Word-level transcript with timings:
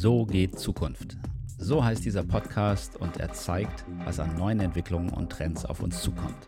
So 0.00 0.24
geht 0.24 0.60
Zukunft. 0.60 1.16
So 1.58 1.84
heißt 1.84 2.04
dieser 2.04 2.22
Podcast 2.22 2.94
und 3.00 3.16
er 3.16 3.32
zeigt, 3.32 3.84
was 4.04 4.20
an 4.20 4.36
neuen 4.36 4.60
Entwicklungen 4.60 5.10
und 5.10 5.28
Trends 5.28 5.64
auf 5.64 5.82
uns 5.82 6.00
zukommt. 6.00 6.46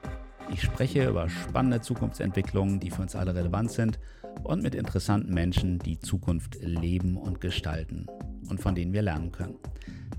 Ich 0.53 0.63
spreche 0.63 1.09
über 1.09 1.29
spannende 1.29 1.81
Zukunftsentwicklungen, 1.81 2.79
die 2.79 2.93
für 2.93 3.03
uns 3.03 3.17
alle 3.17 3.35
relevant 3.35 3.73
sind 3.73 3.99
und 4.45 4.63
mit 4.63 4.77
interessanten 4.77 5.35
Menschen, 5.35 5.81
die 5.81 5.99
Zukunft 5.99 6.59
leben 6.61 7.17
und 7.17 7.41
gestalten 7.41 8.07
und 8.49 8.61
von 8.61 8.77
denen 8.77 8.93
wir 8.93 9.03
lernen 9.03 9.33
können. 9.33 9.57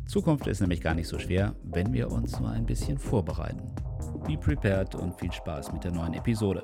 Zukunft 0.07 0.47
ist 0.47 0.59
nämlich 0.59 0.81
gar 0.81 0.93
nicht 0.93 1.07
so 1.07 1.17
schwer, 1.17 1.55
wenn 1.63 1.93
wir 1.93 2.11
uns 2.11 2.37
nur 2.37 2.49
ein 2.49 2.65
bisschen 2.65 2.97
vorbereiten. 2.97 3.71
Be 4.27 4.35
prepared 4.37 4.93
und 4.93 5.17
viel 5.17 5.31
Spaß 5.31 5.71
mit 5.71 5.85
der 5.85 5.93
neuen 5.93 6.15
Episode. 6.15 6.63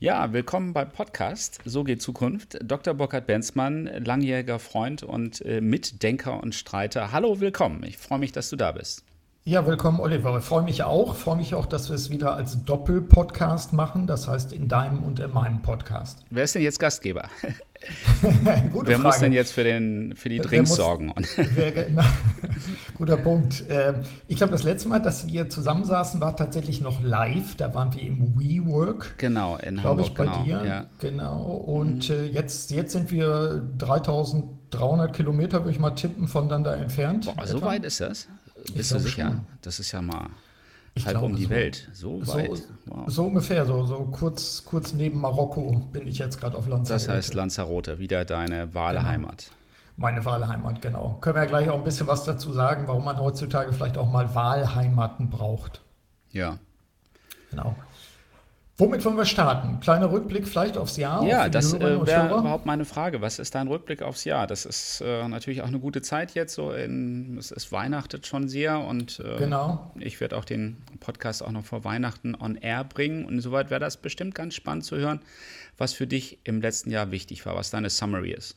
Ja, 0.00 0.32
willkommen 0.32 0.74
beim 0.74 0.92
Podcast 0.92 1.58
So 1.64 1.82
geht 1.82 2.00
Zukunft. 2.00 2.56
Dr. 2.62 2.94
Burkhard 2.94 3.26
Benzmann, 3.26 3.90
langjähriger 4.04 4.60
Freund 4.60 5.02
und 5.02 5.44
äh, 5.44 5.60
Mitdenker 5.60 6.40
und 6.40 6.54
Streiter. 6.54 7.10
Hallo, 7.10 7.40
willkommen. 7.40 7.82
Ich 7.82 7.98
freue 7.98 8.20
mich, 8.20 8.30
dass 8.30 8.48
du 8.48 8.54
da 8.54 8.70
bist. 8.70 9.02
Ja, 9.42 9.66
willkommen, 9.66 9.98
Oliver. 9.98 10.38
Ich 10.38 10.44
freue 10.44 10.62
mich 10.62 10.84
auch. 10.84 11.16
Ich 11.16 11.20
freue 11.20 11.34
mich 11.34 11.52
auch, 11.56 11.66
dass 11.66 11.88
wir 11.88 11.96
es 11.96 12.10
wieder 12.10 12.34
als 12.34 12.64
Doppel-Podcast 12.64 13.72
machen. 13.72 14.06
Das 14.06 14.28
heißt, 14.28 14.52
in 14.52 14.68
deinem 14.68 15.02
und 15.02 15.18
in 15.18 15.32
meinem 15.32 15.62
Podcast. 15.62 16.24
Wer 16.30 16.44
ist 16.44 16.54
denn 16.54 16.62
jetzt 16.62 16.78
Gastgeber? 16.78 17.28
wer 18.20 18.70
Frage. 18.70 18.98
muss 18.98 19.18
denn 19.18 19.32
jetzt 19.32 19.50
für, 19.50 19.64
den, 19.64 20.14
für 20.14 20.28
die 20.28 20.38
Drinks 20.38 20.76
sorgen? 20.76 21.12
Wer, 21.36 21.88
na, 21.90 22.04
guter 22.98 23.16
Punkt. 23.16 23.64
Ähm, 23.68 24.02
ich 24.26 24.36
glaube, 24.36 24.52
das 24.52 24.64
letzte 24.64 24.88
Mal, 24.88 25.00
dass 25.00 25.26
wir 25.26 25.48
zusammensaßen, 25.48 26.20
war 26.20 26.36
tatsächlich 26.36 26.80
noch 26.80 27.02
live. 27.02 27.56
Da 27.56 27.74
waren 27.74 27.94
wir 27.94 28.02
im 28.02 28.38
WeWork. 28.38 29.14
Genau, 29.16 29.56
in 29.56 29.82
Hamburg. 29.82 30.06
ich, 30.06 30.14
bei 30.14 30.24
genau, 30.24 30.42
dir. 30.42 30.64
Ja. 30.64 30.86
Genau. 30.98 31.42
Und 31.42 32.08
mhm. 32.10 32.14
Äh, 32.14 32.26
jetzt, 32.26 32.70
jetzt 32.70 32.92
sind 32.92 33.10
wir 33.10 33.62
3300 33.78 35.14
Kilometer, 35.14 35.60
würde 35.60 35.70
ich 35.70 35.78
mal 35.78 35.92
tippen, 35.92 36.28
voneinander 36.28 36.76
entfernt. 36.76 37.32
Boah, 37.34 37.46
so 37.46 37.62
weit 37.62 37.84
ist 37.84 38.00
das? 38.00 38.28
Bist 38.74 38.92
du 38.92 38.98
sicher? 38.98 39.28
Schon. 39.28 39.40
Das 39.62 39.78
ist 39.78 39.92
ja 39.92 40.02
mal 40.02 40.28
ich 40.98 41.06
halb 41.06 41.22
um 41.22 41.36
die 41.36 41.44
so, 41.44 41.50
Welt. 41.50 41.88
So 41.92 42.26
weit. 42.26 42.56
So, 42.56 42.64
wow. 42.86 43.04
so, 43.06 43.24
ungefähr, 43.24 43.64
so, 43.64 43.86
so 43.86 44.08
kurz, 44.10 44.64
kurz 44.64 44.92
neben 44.92 45.20
Marokko 45.20 45.88
bin 45.92 46.06
ich 46.06 46.18
jetzt 46.18 46.40
gerade 46.40 46.56
auf 46.56 46.66
Lanzarote. 46.66 47.06
Das 47.06 47.08
heißt 47.08 47.34
Lanzarote, 47.34 47.98
wieder 47.98 48.24
deine 48.24 48.74
Wahlheimat. 48.74 49.46
Genau. 49.46 49.58
Meine 49.98 50.24
Wahlheimat, 50.24 50.80
genau. 50.80 51.18
Können 51.20 51.34
wir 51.34 51.42
ja 51.42 51.48
gleich 51.48 51.68
auch 51.70 51.78
ein 51.78 51.82
bisschen 51.82 52.06
was 52.06 52.22
dazu 52.22 52.52
sagen, 52.52 52.86
warum 52.86 53.04
man 53.04 53.18
heutzutage 53.18 53.72
vielleicht 53.72 53.98
auch 53.98 54.08
mal 54.08 54.32
Wahlheimaten 54.32 55.28
braucht. 55.28 55.82
Ja. 56.30 56.58
Genau. 57.50 57.74
Womit 58.76 59.04
wollen 59.04 59.16
wir 59.16 59.24
starten? 59.24 59.80
Kleiner 59.80 60.12
Rückblick 60.12 60.46
vielleicht 60.46 60.78
aufs 60.78 60.98
Jahr? 60.98 61.24
Ja, 61.24 61.48
das 61.48 61.74
äh, 61.74 61.80
wäre 61.80 62.26
überhaupt 62.26 62.64
meine 62.64 62.84
Frage. 62.84 63.20
Was 63.20 63.40
ist 63.40 63.56
dein 63.56 63.66
Rückblick 63.66 64.02
aufs 64.02 64.22
Jahr? 64.22 64.46
Das 64.46 64.66
ist 64.66 65.02
äh, 65.04 65.26
natürlich 65.26 65.62
auch 65.62 65.66
eine 65.66 65.80
gute 65.80 66.00
Zeit 66.00 66.34
jetzt. 66.34 66.54
So 66.54 66.70
in, 66.70 67.36
es 67.36 67.50
ist 67.50 67.72
Weihnachtet 67.72 68.24
schon 68.28 68.48
sehr 68.48 68.78
und 68.78 69.18
äh, 69.18 69.36
genau. 69.36 69.90
ich 69.98 70.20
werde 70.20 70.36
auch 70.36 70.44
den 70.44 70.76
Podcast 71.00 71.42
auch 71.42 71.50
noch 71.50 71.64
vor 71.64 71.82
Weihnachten 71.82 72.36
on 72.36 72.54
air 72.54 72.84
bringen. 72.84 73.24
Und 73.24 73.34
insoweit 73.34 73.70
wäre 73.70 73.80
das 73.80 73.96
bestimmt 73.96 74.36
ganz 74.36 74.54
spannend 74.54 74.84
zu 74.84 74.96
hören, 74.96 75.22
was 75.76 75.92
für 75.92 76.06
dich 76.06 76.38
im 76.44 76.60
letzten 76.60 76.92
Jahr 76.92 77.10
wichtig 77.10 77.44
war, 77.46 77.56
was 77.56 77.70
deine 77.70 77.90
Summary 77.90 78.30
ist. 78.30 78.54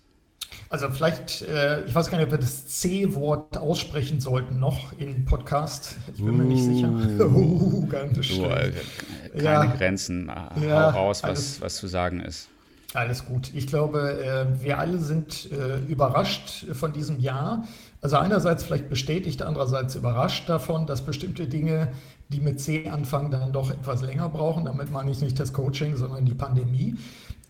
Also 0.69 0.89
vielleicht, 0.89 1.41
äh, 1.41 1.83
ich 1.85 1.94
weiß 1.94 2.09
gar 2.09 2.17
nicht, 2.17 2.27
ob 2.27 2.31
wir 2.31 2.38
das 2.38 2.67
C-Wort 2.67 3.57
aussprechen 3.57 4.19
sollten 4.19 4.59
noch 4.59 4.94
im 4.97 5.25
Podcast. 5.25 5.97
Ich 6.13 6.23
bin 6.23 6.30
uh, 6.30 6.38
mir 6.38 6.44
nicht 6.45 6.63
sicher. 6.63 6.89
Uh, 7.21 7.88
ganz 7.88 8.25
schön. 8.25 8.41
Uh, 8.41 9.38
keine 9.38 9.44
ja, 9.44 9.66
Grenzen. 9.66 10.31
Ja, 10.61 10.94
Hau 10.94 11.07
raus, 11.07 11.23
was, 11.23 11.29
alles, 11.29 11.61
was 11.61 11.75
zu 11.75 11.88
sagen 11.88 12.22
ist. 12.22 12.49
Alles 12.94 13.25
gut. 13.25 13.52
Ich 13.53 13.67
glaube, 13.67 14.22
äh, 14.22 14.63
wir 14.63 14.77
alle 14.77 14.99
sind 14.99 15.49
äh, 15.52 15.79
überrascht 15.88 16.66
von 16.73 16.91
diesem 16.91 17.19
Jahr. 17.19 17.66
Also 18.02 18.17
einerseits 18.17 18.63
vielleicht 18.63 18.89
bestätigt, 18.89 19.41
andererseits 19.44 19.95
überrascht 19.95 20.50
davon, 20.50 20.88
dass 20.88 21.01
bestimmte 21.01 21.47
Dinge, 21.47 21.90
die 22.29 22.41
mit 22.41 22.59
C 22.59 22.90
anfangen, 22.90 23.31
dann 23.31 23.53
doch 23.53 23.72
etwas 23.72 24.01
länger 24.01 24.28
brauchen. 24.28 24.66
Damit 24.66 24.91
meine 24.91 25.11
ich 25.11 25.22
nicht 25.22 25.40
das 25.40 25.53
Coaching, 25.53 25.95
sondern 25.95 26.25
die 26.25 26.34
Pandemie. 26.34 26.95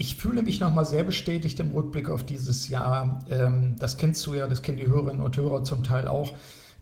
Ich 0.02 0.16
fühle 0.16 0.42
mich 0.42 0.60
nochmal 0.60 0.88
sehr 0.88 1.04
bestätigt 1.04 1.60
im 1.60 1.70
Rückblick 1.70 2.10
auf 2.10 2.24
dieses 2.24 2.70
Jahr. 2.70 3.24
Ähm, 3.30 3.76
das 3.78 3.98
kennst 3.98 4.26
du 4.26 4.34
ja, 4.34 4.48
das 4.48 4.64
kennen 4.64 4.80
die 4.80 4.88
Hörerinnen 4.88 5.22
und 5.22 5.38
Hörer 5.38 5.64
zum 5.64 5.84
Teil 5.84 6.08
auch, 6.08 6.34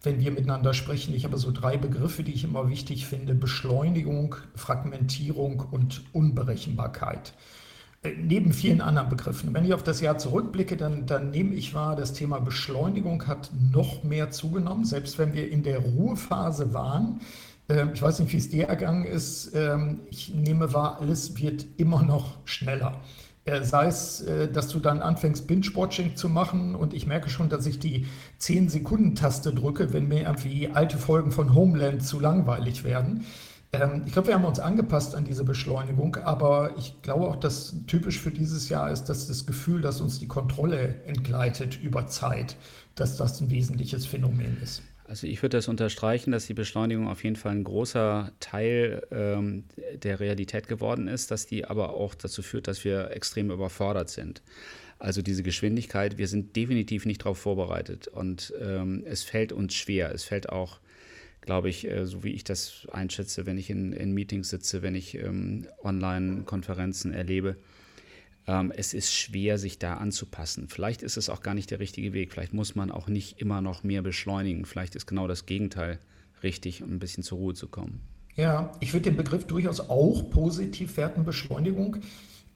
wenn 0.01 0.21
wir 0.21 0.31
miteinander 0.31 0.73
sprechen. 0.73 1.13
Ich 1.13 1.25
habe 1.25 1.37
so 1.37 1.51
drei 1.51 1.75
Begriffe, 1.75 2.23
die 2.23 2.31
ich 2.31 2.45
immer 2.45 2.69
wichtig 2.69 3.07
finde. 3.07 3.35
Beschleunigung, 3.35 4.37
Fragmentierung 4.55 5.59
und 5.69 6.01
Unberechenbarkeit. 6.13 7.33
Äh, 8.03 8.11
neben 8.17 8.53
vielen 8.53 8.79
anderen 8.79 9.09
Begriffen. 9.09 9.53
Wenn 9.53 9.65
ich 9.65 9.73
auf 9.73 9.83
das 9.83 9.99
Jahr 9.99 10.17
zurückblicke, 10.17 10.77
dann, 10.77 11.05
dann 11.05 11.31
nehme 11.31 11.55
ich 11.55 11.73
wahr, 11.73 11.97
das 11.97 12.13
Thema 12.13 12.39
Beschleunigung 12.39 13.27
hat 13.27 13.51
noch 13.73 14.01
mehr 14.01 14.31
zugenommen, 14.31 14.85
selbst 14.85 15.19
wenn 15.19 15.33
wir 15.33 15.51
in 15.51 15.63
der 15.63 15.79
Ruhephase 15.79 16.73
waren 16.73 17.19
ich 17.93 18.01
weiß 18.01 18.19
nicht, 18.19 18.33
wie 18.33 18.37
es 18.37 18.49
dir 18.49 18.67
ergangen 18.67 19.05
ist. 19.05 19.51
Ähm, 19.53 20.01
ich 20.09 20.33
nehme 20.33 20.73
wahr, 20.73 20.99
alles 20.99 21.37
wird 21.39 21.65
immer 21.77 22.01
noch 22.01 22.37
schneller. 22.45 22.99
Äh, 23.49 23.63
sei 23.63 23.87
es, 23.87 24.21
äh, 24.21 24.51
dass 24.51 24.67
du 24.67 24.79
dann 24.79 25.01
anfängst, 25.01 25.47
Binge-Watching 25.47 26.15
zu 26.15 26.29
machen 26.29 26.75
und 26.75 26.93
ich 26.93 27.07
merke 27.07 27.29
schon, 27.29 27.49
dass 27.49 27.65
ich 27.65 27.79
die 27.79 28.05
10-Sekunden-Taste 28.39 29.53
drücke, 29.53 29.93
wenn 29.93 30.07
mir 30.07 30.23
irgendwie 30.23 30.69
alte 30.69 30.97
Folgen 30.97 31.31
von 31.31 31.55
Homeland 31.55 32.03
zu 32.03 32.19
langweilig 32.19 32.83
werden. 32.83 33.25
Ähm, 33.71 34.03
ich 34.05 34.13
glaube, 34.13 34.27
wir 34.27 34.35
haben 34.35 34.45
uns 34.45 34.59
angepasst 34.59 35.15
an 35.15 35.25
diese 35.25 35.43
Beschleunigung, 35.43 36.17
aber 36.17 36.77
ich 36.77 37.01
glaube 37.01 37.27
auch, 37.27 37.37
dass 37.37 37.75
typisch 37.87 38.19
für 38.19 38.31
dieses 38.31 38.69
Jahr 38.69 38.91
ist, 38.91 39.05
dass 39.05 39.27
das 39.27 39.45
Gefühl, 39.45 39.81
dass 39.81 40.01
uns 40.01 40.19
die 40.19 40.27
Kontrolle 40.27 41.01
entgleitet 41.05 41.79
über 41.81 42.07
Zeit, 42.07 42.55
dass 42.95 43.17
das 43.17 43.41
ein 43.41 43.49
wesentliches 43.49 44.05
Phänomen 44.05 44.57
ist. 44.61 44.83
Also 45.09 45.25
ich 45.25 45.41
würde 45.41 45.57
das 45.57 45.67
unterstreichen, 45.67 46.29
dass 46.29 46.45
die 46.45 46.53
Beschleunigung 46.53 47.07
auf 47.07 47.23
jeden 47.23 47.35
Fall 47.35 47.53
ein 47.53 47.63
großer 47.63 48.31
Teil 48.39 49.01
ähm, 49.09 49.63
der 50.03 50.19
Realität 50.19 50.67
geworden 50.67 51.07
ist, 51.07 51.31
dass 51.31 51.47
die 51.47 51.65
aber 51.65 51.95
auch 51.95 52.13
dazu 52.13 52.43
führt, 52.43 52.67
dass 52.67 52.85
wir 52.85 53.09
extrem 53.09 53.49
überfordert 53.49 54.11
sind. 54.11 54.43
Also 54.99 55.23
diese 55.23 55.41
Geschwindigkeit, 55.41 56.19
wir 56.19 56.27
sind 56.27 56.55
definitiv 56.55 57.07
nicht 57.07 57.21
darauf 57.21 57.39
vorbereitet 57.39 58.07
und 58.07 58.53
ähm, 58.61 59.03
es 59.03 59.23
fällt 59.23 59.51
uns 59.51 59.73
schwer. 59.73 60.13
Es 60.13 60.25
fällt 60.25 60.49
auch, 60.49 60.79
glaube 61.41 61.69
ich, 61.69 61.89
äh, 61.89 62.05
so 62.05 62.23
wie 62.23 62.33
ich 62.33 62.43
das 62.43 62.87
einschätze, 62.91 63.47
wenn 63.47 63.57
ich 63.57 63.71
in, 63.71 63.93
in 63.93 64.13
Meetings 64.13 64.49
sitze, 64.49 64.83
wenn 64.83 64.93
ich 64.93 65.15
ähm, 65.15 65.65
Online-Konferenzen 65.83 67.13
erlebe, 67.15 67.55
es 68.75 68.93
ist 68.93 69.13
schwer, 69.13 69.57
sich 69.57 69.79
da 69.79 69.95
anzupassen. 69.95 70.67
Vielleicht 70.69 71.03
ist 71.03 71.17
es 71.17 71.29
auch 71.29 71.41
gar 71.41 71.53
nicht 71.53 71.71
der 71.71 71.79
richtige 71.79 72.13
Weg. 72.13 72.31
Vielleicht 72.31 72.53
muss 72.53 72.75
man 72.75 72.91
auch 72.91 73.07
nicht 73.07 73.39
immer 73.39 73.61
noch 73.61 73.83
mehr 73.83 74.01
beschleunigen. 74.01 74.65
Vielleicht 74.65 74.95
ist 74.95 75.05
genau 75.05 75.27
das 75.27 75.45
Gegenteil 75.45 75.99
richtig, 76.41 76.81
um 76.81 76.91
ein 76.91 76.99
bisschen 76.99 77.23
zur 77.23 77.37
Ruhe 77.37 77.53
zu 77.53 77.67
kommen. 77.67 78.01
Ja, 78.35 78.71
ich 78.79 78.93
würde 78.93 79.09
den 79.09 79.17
Begriff 79.17 79.45
durchaus 79.45 79.81
auch 79.81 80.29
positiv 80.29 80.95
werten, 80.97 81.25
Beschleunigung. 81.25 81.97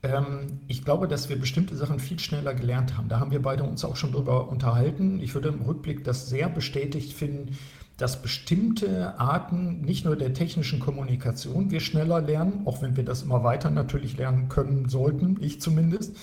Ähm, 0.01 0.59
ich 0.67 0.83
glaube, 0.83 1.07
dass 1.07 1.29
wir 1.29 1.37
bestimmte 1.37 1.75
Sachen 1.75 1.99
viel 1.99 2.19
schneller 2.19 2.53
gelernt 2.53 2.97
haben. 2.97 3.09
Da 3.09 3.19
haben 3.19 3.31
wir 3.31 3.41
beide 3.41 3.63
uns 3.63 3.83
auch 3.83 3.95
schon 3.95 4.13
drüber 4.13 4.49
unterhalten. 4.49 5.19
Ich 5.21 5.33
würde 5.33 5.49
im 5.49 5.61
Rückblick 5.61 6.03
das 6.03 6.29
sehr 6.29 6.49
bestätigt 6.49 7.13
finden, 7.13 7.57
dass 7.97 8.21
bestimmte 8.21 9.19
Arten 9.19 9.81
nicht 9.81 10.05
nur 10.05 10.15
der 10.15 10.33
technischen 10.33 10.79
Kommunikation 10.79 11.71
wir 11.71 11.79
schneller 11.79 12.21
lernen, 12.21 12.63
auch 12.65 12.81
wenn 12.81 12.95
wir 12.95 13.05
das 13.05 13.21
immer 13.21 13.43
weiter 13.43 13.69
natürlich 13.69 14.17
lernen 14.17 14.49
können 14.49 14.89
sollten, 14.89 15.37
ich 15.41 15.61
zumindest, 15.61 16.15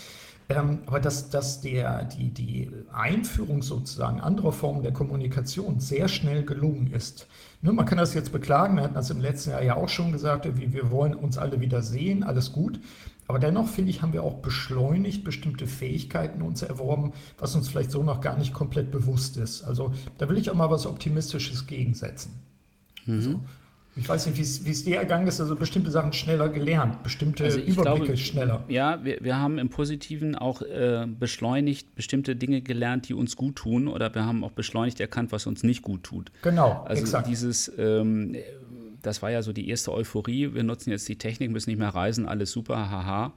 ähm, 0.50 0.80
aber 0.86 0.98
dass, 0.98 1.30
dass 1.30 1.60
der, 1.60 2.04
die, 2.04 2.30
die 2.30 2.70
Einführung 2.92 3.62
sozusagen 3.62 4.20
anderer 4.20 4.50
Formen 4.50 4.82
der 4.82 4.92
Kommunikation 4.92 5.78
sehr 5.78 6.08
schnell 6.08 6.44
gelungen 6.44 6.92
ist. 6.92 7.28
Nur 7.62 7.72
man 7.72 7.86
kann 7.86 7.98
das 7.98 8.14
jetzt 8.14 8.32
beklagen, 8.32 8.74
wir 8.74 8.82
hatten 8.82 8.94
das 8.94 9.10
im 9.10 9.20
letzten 9.20 9.50
Jahr 9.50 9.62
ja 9.62 9.76
auch 9.76 9.88
schon 9.88 10.10
gesagt, 10.10 10.48
wie 10.58 10.72
wir 10.72 10.90
wollen 10.90 11.14
uns 11.14 11.38
alle 11.38 11.60
wieder 11.60 11.82
sehen, 11.82 12.24
alles 12.24 12.50
gut. 12.50 12.80
Aber 13.28 13.38
dennoch, 13.38 13.68
finde 13.68 13.90
ich, 13.90 14.02
haben 14.02 14.12
wir 14.12 14.24
auch 14.24 14.38
beschleunigt 14.38 15.22
bestimmte 15.22 15.68
Fähigkeiten 15.68 16.42
uns 16.42 16.62
erworben, 16.62 17.12
was 17.38 17.54
uns 17.54 17.68
vielleicht 17.68 17.92
so 17.92 18.02
noch 18.02 18.20
gar 18.20 18.36
nicht 18.36 18.52
komplett 18.52 18.90
bewusst 18.90 19.36
ist. 19.36 19.62
Also 19.62 19.92
da 20.18 20.28
will 20.28 20.36
ich 20.36 20.50
auch 20.50 20.56
mal 20.56 20.70
was 20.70 20.84
Optimistisches 20.84 21.68
gegensetzen. 21.68 22.32
Mhm. 23.06 23.14
Also, 23.14 23.40
ich 23.96 24.08
weiß 24.08 24.26
nicht, 24.26 24.38
wie 24.64 24.70
es 24.70 24.84
dir 24.84 24.98
ergangen 24.98 25.26
ist, 25.26 25.40
also 25.40 25.56
bestimmte 25.56 25.90
Sachen 25.90 26.12
schneller 26.12 26.48
gelernt, 26.48 27.02
bestimmte 27.02 27.44
also 27.44 27.58
Überblicke 27.58 28.04
glaube, 28.04 28.16
schneller. 28.16 28.64
Ja, 28.68 29.04
wir, 29.04 29.18
wir 29.20 29.38
haben 29.38 29.58
im 29.58 29.68
Positiven 29.68 30.36
auch 30.36 30.62
äh, 30.62 31.06
beschleunigt 31.06 31.94
bestimmte 31.96 32.36
Dinge 32.36 32.62
gelernt, 32.62 33.08
die 33.08 33.14
uns 33.14 33.36
gut 33.36 33.56
tun, 33.56 33.88
oder 33.88 34.14
wir 34.14 34.24
haben 34.24 34.44
auch 34.44 34.52
beschleunigt 34.52 35.00
erkannt, 35.00 35.32
was 35.32 35.46
uns 35.46 35.62
nicht 35.62 35.82
gut 35.82 36.04
tut. 36.04 36.30
Genau, 36.42 36.84
also 36.86 37.02
exakt. 37.02 37.28
dieses 37.28 37.70
ähm, 37.78 38.36
das 39.02 39.22
war 39.22 39.30
ja 39.30 39.42
so 39.42 39.52
die 39.52 39.68
erste 39.68 39.92
Euphorie. 39.92 40.54
Wir 40.54 40.62
nutzen 40.62 40.90
jetzt 40.90 41.08
die 41.08 41.16
Technik, 41.16 41.50
müssen 41.50 41.70
nicht 41.70 41.78
mehr 41.78 41.88
reisen, 41.88 42.26
alles 42.26 42.52
super, 42.52 42.90
haha. 42.90 43.32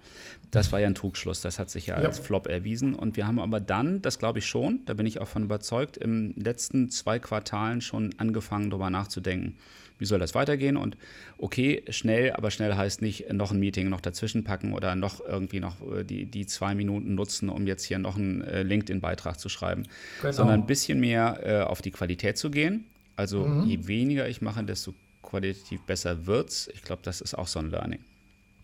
Das 0.52 0.72
war 0.72 0.80
ja 0.80 0.88
ein 0.88 0.96
Trugschluss, 0.96 1.42
das 1.42 1.60
hat 1.60 1.70
sich 1.70 1.88
ja, 1.88 2.00
ja, 2.00 2.08
als 2.08 2.20
Flop 2.20 2.48
erwiesen. 2.48 2.94
Und 2.94 3.18
wir 3.18 3.26
haben 3.26 3.40
aber 3.40 3.60
dann, 3.60 4.02
das 4.02 4.20
glaube 4.20 4.40
ich 4.40 4.46
schon, 4.46 4.82
da 4.86 4.94
bin 4.94 5.06
ich 5.06 5.20
auch 5.20 5.28
von 5.28 5.44
überzeugt, 5.44 5.98
im 5.98 6.34
letzten 6.36 6.90
zwei 6.90 7.20
Quartalen 7.20 7.82
schon 7.82 8.14
angefangen, 8.18 8.70
darüber 8.70 8.90
nachzudenken, 8.90 9.58
wie 10.04 10.06
soll 10.06 10.20
das 10.20 10.36
weitergehen. 10.36 10.76
Und 10.76 10.98
okay, 11.38 11.82
schnell, 11.90 12.34
aber 12.34 12.52
schnell 12.52 12.76
heißt 12.76 13.02
nicht 13.02 13.32
noch 13.32 13.52
ein 13.52 13.60
Meeting 13.60 13.88
noch 13.88 14.02
dazwischen 14.02 14.44
packen 14.44 14.74
oder 14.74 14.96
noch 14.96 15.22
irgendwie 15.22 15.62
noch 15.62 15.76
äh, 15.82 16.04
die, 16.04 16.26
die 16.26 16.46
zwei 16.46 16.76
Minuten 16.76 17.16
nutzen, 17.16 17.48
um 17.48 17.66
jetzt 17.66 17.86
hier 17.86 18.00
noch 18.00 18.18
einen 18.18 18.42
äh, 18.42 18.64
LinkedIn-Beitrag 18.64 19.40
zu 19.40 19.48
schreiben, 19.48 19.84
genau. 20.22 20.34
sondern 20.34 20.60
ein 20.60 20.66
bisschen 20.66 21.00
mehr 21.00 21.40
äh, 21.42 21.62
auf 21.62 21.82
die 21.82 21.92
Qualität 21.92 22.38
zu 22.38 22.52
gehen. 22.52 22.84
Also 23.16 23.46
mhm. 23.46 23.66
je 23.66 23.88
weniger 23.88 24.28
ich 24.28 24.42
mache, 24.42 24.62
desto 24.66 24.94
qualitativ 25.22 25.82
besser 25.84 26.26
wird's. 26.26 26.70
Ich 26.74 26.84
glaube, 26.84 27.02
das 27.06 27.22
ist 27.22 27.34
auch 27.34 27.48
so 27.48 27.60
ein 27.60 27.72
Learning. 27.72 28.00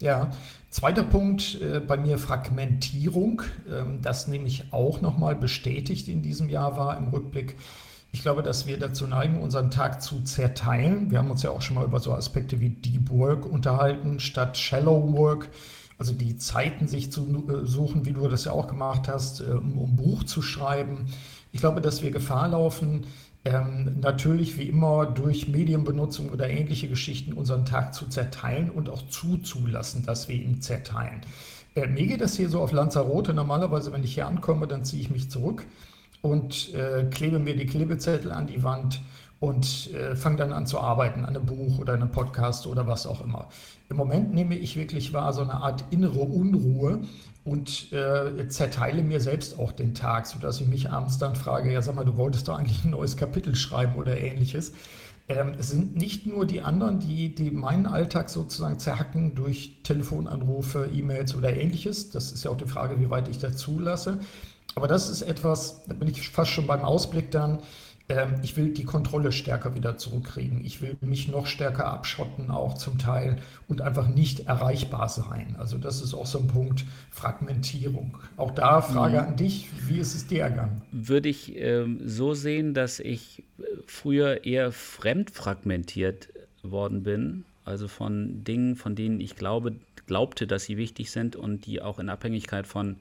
Ja, 0.02 0.32
zweiter 0.70 1.04
Punkt 1.04 1.60
äh, 1.62 1.80
bei 1.80 1.96
mir 1.96 2.18
Fragmentierung, 2.18 3.44
ähm, 3.70 4.02
das 4.02 4.28
nämlich 4.28 4.66
auch 4.72 5.00
nochmal 5.00 5.36
bestätigt 5.36 6.10
in 6.10 6.22
diesem 6.22 6.50
Jahr 6.50 6.76
war 6.76 6.98
im 6.98 7.08
Rückblick. 7.10 7.56
Ich 8.12 8.24
glaube, 8.24 8.42
dass 8.42 8.66
wir 8.66 8.80
dazu 8.80 9.06
neigen, 9.06 9.42
unseren 9.42 9.70
Tag 9.70 10.02
zu 10.02 10.22
zerteilen. 10.24 11.12
Wir 11.12 11.20
haben 11.20 11.30
uns 11.30 11.44
ja 11.44 11.52
auch 11.52 11.62
schon 11.62 11.76
mal 11.76 11.86
über 11.86 12.00
so 12.00 12.14
Aspekte 12.14 12.60
wie 12.60 12.70
Deep 12.70 13.12
Work 13.12 13.46
unterhalten, 13.46 14.20
statt 14.20 14.58
Shallow 14.58 15.14
Work. 15.14 15.50
Also 16.00 16.14
die 16.14 16.38
Zeiten 16.38 16.88
sich 16.88 17.12
zu 17.12 17.28
äh, 17.48 17.66
suchen, 17.68 18.06
wie 18.06 18.14
du 18.14 18.28
das 18.28 18.46
ja 18.46 18.52
auch 18.52 18.68
gemacht 18.68 19.08
hast, 19.08 19.42
um 19.42 19.78
ein 19.78 19.96
Buch 19.96 20.24
zu 20.24 20.42
schreiben. 20.42 21.06
Ich 21.52 21.60
glaube, 21.60 21.82
dass 21.82 22.02
wir 22.02 22.10
Gefahr 22.10 22.48
laufen, 22.48 23.06
ähm, 23.46 24.00
natürlich 24.02 24.58
wie 24.58 24.70
immer 24.70 25.06
durch 25.06 25.48
Medienbenutzung 25.48 26.30
oder 26.30 26.50
ähnliche 26.50 26.90
Geschichten 26.90 27.34
unseren 27.34 27.66
Tag 27.66 27.94
zu 27.94 28.08
zerteilen 28.08 28.72
und 28.72 28.90
auch 28.90 29.08
zuzulassen, 29.08 30.06
dass 30.06 30.28
wir 30.28 30.36
ihn 30.36 30.62
zerteilen. 30.62 31.22
Äh, 31.76 31.88
mir 31.88 32.08
geht 32.08 32.22
das 32.22 32.36
hier 32.36 32.50
so 32.50 32.60
auf 32.60 32.72
Lanzarote. 32.72 33.34
Normalerweise, 33.36 33.92
wenn 33.92 34.04
ich 34.04 34.16
hier 34.16 34.28
ankomme, 34.28 34.68
dann 34.68 34.84
ziehe 34.84 35.02
ich 35.02 35.12
mich 35.12 35.30
zurück 35.30 35.66
und 36.22 36.74
äh, 36.74 37.06
klebe 37.10 37.40
mir 37.40 37.56
die 37.56 37.66
Klebezettel 37.66 38.32
an 38.32 38.48
die 38.48 38.64
Wand 38.64 39.02
und 39.40 39.94
äh, 39.94 40.16
fange 40.16 40.38
dann 40.38 40.52
an 40.52 40.68
zu 40.68 40.80
arbeiten 40.80 41.22
an 41.22 41.36
einem 41.36 41.46
Buch 41.46 41.80
oder 41.80 41.94
einem 41.94 42.12
Podcast 42.12 42.68
oder 42.68 42.88
was 42.88 43.08
auch 43.08 43.24
immer. 43.24 43.48
Im 43.90 43.98
Moment 43.98 44.34
nehme 44.34 44.56
ich 44.58 44.76
wirklich 44.76 45.14
wahr 45.14 45.34
so 45.34 45.42
eine 45.42 45.54
Art 45.54 45.86
innere 45.92 46.20
Unruhe 46.20 47.02
und 47.46 47.92
äh, 47.94 48.48
zerteile 48.50 49.02
mir 49.02 49.22
selbst 49.22 49.58
auch 49.58 49.72
den 49.72 49.96
Tag, 49.96 50.28
sodass 50.28 50.60
ich 50.60 50.68
mich 50.68 50.90
abends 50.90 51.18
dann 51.18 51.36
frage, 51.36 51.72
ja 51.72 51.82
sag 51.82 51.96
mal, 51.96 52.06
du 52.06 52.18
wolltest 52.18 52.48
doch 52.48 52.58
eigentlich 52.58 52.84
ein 52.84 52.92
neues 52.92 53.16
Kapitel 53.16 53.56
schreiben 53.56 53.96
oder 53.96 54.20
ähnliches. 54.20 54.74
Ähm, 55.30 55.54
es 55.58 55.70
sind 55.70 55.96
nicht 55.96 56.26
nur 56.26 56.46
die 56.46 56.62
anderen, 56.62 57.00
die, 57.00 57.34
die 57.34 57.52
meinen 57.52 57.86
Alltag 57.86 58.30
sozusagen 58.30 58.80
zerhacken 58.80 59.36
durch 59.36 59.78
Telefonanrufe, 59.84 60.90
E-Mails 60.92 61.36
oder 61.36 61.56
ähnliches. 61.56 62.10
Das 62.10 62.32
ist 62.32 62.44
ja 62.44 62.52
auch 62.52 62.58
die 62.58 62.66
Frage, 62.66 63.00
wie 63.00 63.10
weit 63.10 63.30
ich 63.30 63.38
das 63.38 63.58
zulasse. 63.58 64.20
Aber 64.76 64.88
das 64.88 65.10
ist 65.10 65.22
etwas, 65.22 65.82
da 65.88 65.94
bin 65.94 66.08
ich 66.08 66.30
fast 66.30 66.52
schon 66.52 66.68
beim 66.68 66.82
Ausblick 66.82 67.32
dann, 67.32 67.60
ähm, 68.10 68.36
ich 68.42 68.58
will 68.58 68.74
die 68.74 68.84
Kontrolle 68.84 69.32
stärker 69.32 69.76
wieder 69.76 69.98
zurückkriegen. 69.98 70.66
Ich 70.66 70.82
will 70.82 70.98
mich 71.02 71.28
noch 71.28 71.46
stärker 71.46 71.88
abschotten, 71.88 72.50
auch 72.50 72.74
zum 72.74 72.98
Teil, 72.98 73.38
und 73.68 73.82
einfach 73.82 74.08
nicht 74.08 74.48
erreichbar 74.48 75.08
sein. 75.10 75.56
Also 75.60 75.78
das 75.78 76.02
ist 76.02 76.16
auch 76.16 76.26
so 76.26 76.40
ein 76.40 76.48
Punkt 76.48 76.86
Fragmentierung. 77.12 78.18
Auch 78.36 78.52
da 78.52 78.82
Frage 78.82 79.22
mhm. 79.22 79.28
an 79.28 79.36
dich, 79.36 79.70
wie 79.88 80.00
ist 80.00 80.16
es 80.16 80.26
dir 80.26 80.44
ergangen? 80.44 80.82
Würde 80.92 81.30
ich 81.30 81.56
äh, 81.56 81.86
so 82.04 82.34
sehen, 82.34 82.74
dass 82.74 83.00
ich 83.00 83.44
äh, 83.60 83.64
früher 83.86 84.44
eher 84.44 84.72
fremdfragmentiert 84.72 86.30
worden 86.64 87.04
bin, 87.04 87.46
also 87.64 87.88
von 87.88 88.44
Dingen, 88.44 88.76
von 88.76 88.96
denen 88.96 89.22
ich 89.22 89.36
glaube, 89.36 89.76
glaubte, 90.10 90.48
dass 90.48 90.66
sie 90.66 90.76
wichtig 90.76 91.12
sind 91.12 91.36
und 91.36 91.68
die 91.68 91.84
auch 91.84 92.00
in 92.00 92.10
Abhängigkeit 92.10 92.66
von 92.66 92.96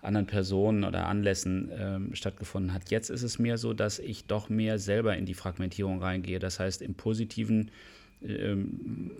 anderen 0.00 0.28
Personen 0.28 0.84
oder 0.84 1.08
Anlässen 1.08 1.70
ähm, 1.76 2.14
stattgefunden 2.14 2.72
hat. 2.72 2.88
Jetzt 2.88 3.10
ist 3.10 3.24
es 3.24 3.40
mir 3.40 3.58
so, 3.58 3.74
dass 3.74 3.98
ich 3.98 4.26
doch 4.26 4.48
mehr 4.48 4.78
selber 4.78 5.16
in 5.16 5.26
die 5.26 5.34
Fragmentierung 5.34 6.00
reingehe. 6.00 6.38
Das 6.38 6.60
heißt, 6.60 6.80
im 6.80 6.94
Positiven 6.94 7.72
ähm, 8.22 9.10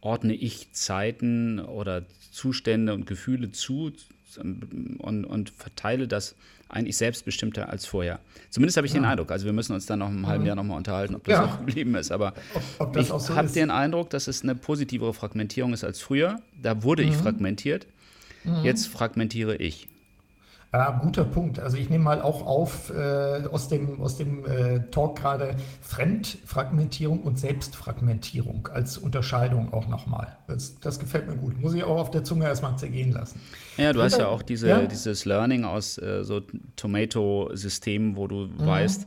ordne 0.00 0.34
ich 0.34 0.72
Zeiten 0.72 1.60
oder 1.60 2.04
Zustände 2.32 2.94
und 2.94 3.06
Gefühle 3.06 3.52
zu 3.52 3.92
und, 4.38 5.24
und 5.24 5.50
verteile 5.50 6.08
das 6.08 6.34
eigentlich 6.68 6.96
selbstbestimmter 6.96 7.68
als 7.68 7.86
vorher. 7.86 8.18
Zumindest 8.50 8.76
habe 8.78 8.86
ich 8.86 8.94
ja. 8.94 9.00
den 9.00 9.04
Eindruck. 9.04 9.30
Also 9.30 9.44
wir 9.44 9.52
müssen 9.52 9.74
uns 9.74 9.86
dann 9.86 9.98
noch 9.98 10.08
im 10.08 10.26
halben 10.26 10.46
Jahr 10.46 10.56
nochmal 10.56 10.78
unterhalten, 10.78 11.14
ob 11.14 11.24
das 11.24 11.34
ja. 11.34 11.44
auch 11.44 11.58
geblieben 11.58 11.94
ist. 11.94 12.10
Aber 12.10 12.32
ob, 12.78 12.88
ob 12.88 12.96
ich 12.96 13.08
so 13.08 13.36
habe 13.36 13.48
den 13.48 13.70
Eindruck, 13.70 14.10
dass 14.10 14.26
es 14.26 14.42
eine 14.42 14.54
positivere 14.54 15.12
Fragmentierung 15.12 15.74
ist 15.74 15.84
als 15.84 16.00
früher. 16.00 16.40
Da 16.60 16.82
wurde 16.82 17.04
mhm. 17.04 17.10
ich 17.10 17.16
fragmentiert. 17.16 17.86
Mhm. 18.44 18.64
Jetzt 18.64 18.86
fragmentiere 18.86 19.56
ich. 19.56 19.88
Ja, 20.74 20.90
guter 21.02 21.24
Punkt. 21.24 21.58
Also 21.58 21.76
ich 21.76 21.90
nehme 21.90 22.04
mal 22.04 22.22
auch 22.22 22.46
auf 22.46 22.88
äh, 22.88 23.44
aus 23.50 23.68
dem, 23.68 24.00
aus 24.00 24.16
dem 24.16 24.46
äh, 24.46 24.80
Talk 24.90 25.16
gerade 25.18 25.54
Fremdfragmentierung 25.82 27.20
und 27.20 27.38
Selbstfragmentierung 27.38 28.68
als 28.72 28.96
Unterscheidung 28.96 29.74
auch 29.74 29.86
nochmal. 29.86 30.38
Das, 30.46 30.80
das, 30.80 30.98
gefällt 30.98 31.28
mir 31.28 31.36
gut. 31.36 31.60
Muss 31.60 31.74
ich 31.74 31.84
auch 31.84 31.98
auf 31.98 32.10
der 32.10 32.24
Zunge 32.24 32.46
erstmal 32.46 32.78
zergehen 32.78 33.12
lassen. 33.12 33.38
Ja, 33.76 33.92
du 33.92 34.00
hast 34.00 34.16
ja 34.16 34.28
auch 34.28 34.40
diese, 34.40 34.68
ja? 34.68 34.80
dieses 34.86 35.26
Learning 35.26 35.64
aus 35.64 35.98
äh, 35.98 36.24
so 36.24 36.40
Tomato-Systemen, 36.76 38.16
wo 38.16 38.26
du 38.26 38.46
mhm. 38.46 38.66
weißt, 38.66 39.06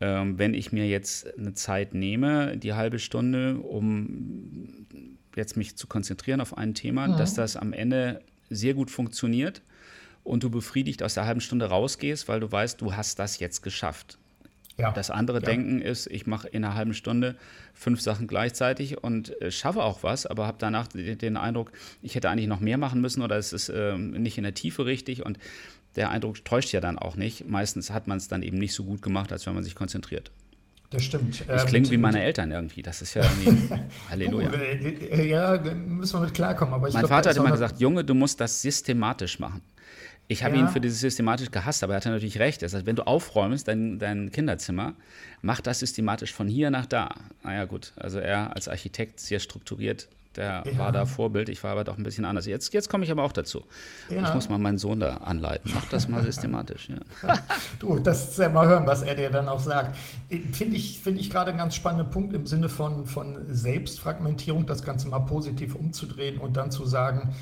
ähm, 0.00 0.38
wenn 0.38 0.54
ich 0.54 0.70
mir 0.70 0.86
jetzt 0.86 1.36
eine 1.36 1.54
Zeit 1.54 1.94
nehme, 1.94 2.56
die 2.58 2.74
halbe 2.74 3.00
Stunde, 3.00 3.56
um 3.56 4.86
jetzt 5.34 5.56
mich 5.56 5.76
zu 5.76 5.88
konzentrieren 5.88 6.40
auf 6.40 6.56
ein 6.56 6.74
Thema, 6.74 7.08
mhm. 7.08 7.16
dass 7.16 7.34
das 7.34 7.56
am 7.56 7.72
Ende 7.72 8.20
sehr 8.50 8.74
gut 8.74 8.92
funktioniert 8.92 9.62
und 10.26 10.42
du 10.42 10.50
befriedigt 10.50 11.02
aus 11.02 11.14
der 11.14 11.24
halben 11.24 11.40
Stunde 11.40 11.66
rausgehst, 11.66 12.28
weil 12.28 12.40
du 12.40 12.50
weißt, 12.50 12.80
du 12.80 12.94
hast 12.94 13.18
das 13.18 13.38
jetzt 13.38 13.62
geschafft. 13.62 14.18
Ja. 14.78 14.90
Das 14.90 15.10
andere 15.10 15.38
ja. 15.38 15.46
Denken 15.46 15.80
ist, 15.80 16.06
ich 16.08 16.26
mache 16.26 16.48
in 16.48 16.64
einer 16.64 16.74
halben 16.74 16.92
Stunde 16.92 17.36
fünf 17.72 18.00
Sachen 18.00 18.26
gleichzeitig 18.26 19.02
und 19.02 19.40
äh, 19.40 19.50
schaffe 19.50 19.82
auch 19.82 20.02
was, 20.02 20.26
aber 20.26 20.46
habe 20.46 20.58
danach 20.60 20.88
den 20.88 21.36
Eindruck, 21.36 21.72
ich 22.02 22.14
hätte 22.14 22.28
eigentlich 22.28 22.48
noch 22.48 22.60
mehr 22.60 22.76
machen 22.76 23.00
müssen 23.00 23.22
oder 23.22 23.36
es 23.38 23.52
ist 23.52 23.70
äh, 23.70 23.96
nicht 23.96 24.36
in 24.36 24.44
der 24.44 24.54
Tiefe 24.54 24.84
richtig 24.84 25.24
und 25.24 25.38
der 25.94 26.10
Eindruck 26.10 26.44
täuscht 26.44 26.72
ja 26.72 26.80
dann 26.80 26.98
auch 26.98 27.16
nicht. 27.16 27.48
Meistens 27.48 27.90
hat 27.90 28.06
man 28.06 28.18
es 28.18 28.28
dann 28.28 28.42
eben 28.42 28.58
nicht 28.58 28.74
so 28.74 28.84
gut 28.84 29.00
gemacht, 29.00 29.32
als 29.32 29.46
wenn 29.46 29.54
man 29.54 29.64
sich 29.64 29.74
konzentriert. 29.74 30.30
Das 30.90 31.02
stimmt. 31.02 31.40
Ich 31.40 31.48
ähm, 31.48 31.66
klinge 31.66 31.90
wie 31.90 31.96
meine 31.96 32.22
Eltern 32.22 32.52
irgendwie. 32.52 32.82
Das 32.82 33.00
ist 33.00 33.14
ja 33.14 33.22
irgendwie. 33.22 33.74
Halleluja. 34.10 34.50
Uh, 34.50 35.20
ja, 35.22 35.58
müssen 35.58 36.20
wir 36.20 36.26
mit 36.26 36.34
klarkommen. 36.34 36.74
Aber 36.74 36.82
mein 36.82 36.92
glaub, 36.92 37.08
Vater 37.08 37.30
hat 37.30 37.36
immer 37.36 37.50
gesagt: 37.50 37.80
Junge, 37.80 38.04
du 38.04 38.14
musst 38.14 38.40
das 38.40 38.62
systematisch 38.62 39.40
machen. 39.40 39.62
Ich 40.28 40.42
habe 40.42 40.56
ja. 40.56 40.62
ihn 40.62 40.68
für 40.68 40.80
dieses 40.80 41.00
systematisch 41.00 41.50
gehasst, 41.50 41.84
aber 41.84 41.94
er 41.94 41.96
hatte 41.98 42.10
natürlich 42.10 42.38
recht. 42.38 42.62
Das 42.62 42.74
heißt, 42.74 42.86
wenn 42.86 42.96
du 42.96 43.06
aufräumst, 43.06 43.68
dein, 43.68 43.98
dein 43.98 44.32
Kinderzimmer, 44.32 44.94
mach 45.42 45.60
das 45.60 45.78
systematisch 45.78 46.32
von 46.32 46.48
hier 46.48 46.70
nach 46.70 46.86
da. 46.86 47.10
Naja, 47.42 47.64
gut. 47.64 47.92
Also 47.96 48.18
er 48.18 48.54
als 48.54 48.68
Architekt 48.68 49.20
sehr 49.20 49.38
strukturiert, 49.38 50.08
der 50.36 50.64
ja. 50.66 50.78
war 50.78 50.92
da 50.92 51.06
Vorbild. 51.06 51.48
Ich 51.48 51.62
war 51.62 51.72
aber 51.72 51.84
doch 51.84 51.96
ein 51.96 52.02
bisschen 52.02 52.24
anders. 52.24 52.46
Jetzt, 52.46 52.74
jetzt 52.74 52.88
komme 52.88 53.04
ich 53.04 53.10
aber 53.10 53.22
auch 53.22 53.32
dazu. 53.32 53.64
Ja. 54.10 54.28
Ich 54.28 54.34
muss 54.34 54.48
mal 54.48 54.58
meinen 54.58 54.78
Sohn 54.78 55.00
da 55.00 55.18
anleiten. 55.18 55.70
Mach 55.74 55.86
das 55.88 56.08
mal 56.08 56.22
systematisch. 56.22 56.88
Du, 57.78 57.98
das 57.98 58.30
ist 58.30 58.38
ja 58.38 58.48
mal 58.48 58.66
hören, 58.66 58.86
was 58.86 59.02
er 59.02 59.14
dir 59.14 59.30
dann 59.30 59.48
auch 59.48 59.60
sagt. 59.60 59.96
Finde 60.52 60.76
ich, 60.76 61.00
find 61.00 61.20
ich 61.20 61.30
gerade 61.30 61.50
einen 61.50 61.58
ganz 61.58 61.74
spannenden 61.74 62.10
Punkt 62.10 62.34
im 62.34 62.46
Sinne 62.46 62.68
von, 62.68 63.06
von 63.06 63.38
Selbstfragmentierung, 63.48 64.66
das 64.66 64.82
Ganze 64.82 65.08
mal 65.08 65.20
positiv 65.20 65.74
umzudrehen 65.74 66.38
und 66.38 66.56
dann 66.56 66.70
zu 66.70 66.86
sagen, 66.86 67.34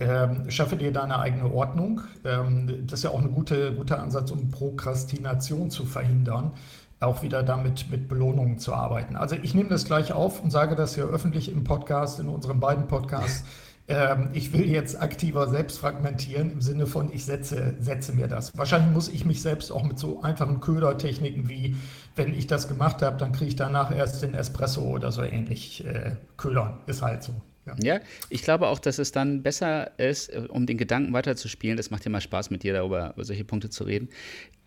ähm, 0.00 0.50
schaffe 0.50 0.76
dir 0.76 0.92
deine 0.92 1.18
eigene 1.18 1.52
Ordnung. 1.52 2.00
Ähm, 2.24 2.86
das 2.86 3.00
ist 3.00 3.04
ja 3.04 3.10
auch 3.10 3.20
ein 3.20 3.32
gute, 3.32 3.74
guter 3.74 4.00
Ansatz, 4.02 4.30
um 4.30 4.50
Prokrastination 4.50 5.70
zu 5.70 5.84
verhindern, 5.84 6.52
auch 7.00 7.22
wieder 7.22 7.42
damit 7.42 7.90
mit 7.90 8.08
Belohnungen 8.08 8.58
zu 8.58 8.74
arbeiten. 8.74 9.16
Also 9.16 9.36
ich 9.40 9.54
nehme 9.54 9.68
das 9.68 9.84
gleich 9.84 10.12
auf 10.12 10.42
und 10.42 10.50
sage 10.50 10.76
das 10.76 10.94
hier 10.94 11.04
öffentlich 11.04 11.50
im 11.50 11.64
Podcast, 11.64 12.20
in 12.20 12.28
unseren 12.28 12.60
beiden 12.60 12.88
Podcasts. 12.88 13.44
Ähm, 13.88 14.30
ich 14.32 14.52
will 14.52 14.68
jetzt 14.70 15.00
aktiver 15.00 15.48
selbst 15.48 15.78
fragmentieren 15.78 16.52
im 16.52 16.60
Sinne 16.60 16.86
von, 16.86 17.12
ich 17.12 17.24
setze, 17.24 17.74
setze 17.80 18.12
mir 18.12 18.28
das. 18.28 18.56
Wahrscheinlich 18.56 18.92
muss 18.92 19.08
ich 19.08 19.24
mich 19.24 19.42
selbst 19.42 19.72
auch 19.72 19.82
mit 19.82 19.98
so 19.98 20.22
einfachen 20.22 20.60
Ködertechniken 20.60 21.48
wie, 21.48 21.76
wenn 22.14 22.32
ich 22.32 22.46
das 22.46 22.68
gemacht 22.68 23.02
habe, 23.02 23.16
dann 23.16 23.32
kriege 23.32 23.48
ich 23.48 23.56
danach 23.56 23.94
erst 23.94 24.22
den 24.22 24.34
Espresso 24.34 24.82
oder 24.82 25.10
so 25.10 25.22
ähnlich 25.22 25.84
äh, 25.84 26.16
ködern. 26.36 26.78
Ist 26.86 27.02
halt 27.02 27.22
so. 27.22 27.32
Ja. 27.66 27.76
ja. 27.82 28.00
ich 28.28 28.42
glaube 28.42 28.68
auch, 28.68 28.78
dass 28.78 28.98
es 28.98 29.12
dann 29.12 29.42
besser 29.42 29.98
ist, 29.98 30.28
äh, 30.28 30.46
um 30.48 30.66
den 30.66 30.78
Gedanken 30.78 31.12
weiterzuspielen, 31.12 31.76
das 31.76 31.90
macht 31.90 32.04
ja 32.04 32.10
mal 32.10 32.20
Spaß 32.20 32.50
mit 32.50 32.62
dir 32.62 32.72
darüber, 32.72 33.12
über 33.14 33.24
solche 33.24 33.44
Punkte 33.44 33.70
zu 33.70 33.84
reden, 33.84 34.08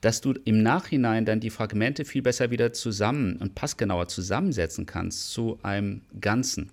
dass 0.01 0.21
du 0.21 0.33
im 0.45 0.61
Nachhinein 0.61 1.25
dann 1.25 1.39
die 1.39 1.49
Fragmente 1.49 2.05
viel 2.05 2.21
besser 2.21 2.51
wieder 2.51 2.73
zusammen 2.73 3.37
und 3.37 3.55
passgenauer 3.55 4.07
zusammensetzen 4.07 4.85
kannst 4.85 5.31
zu 5.31 5.59
einem 5.63 6.01
Ganzen. 6.21 6.71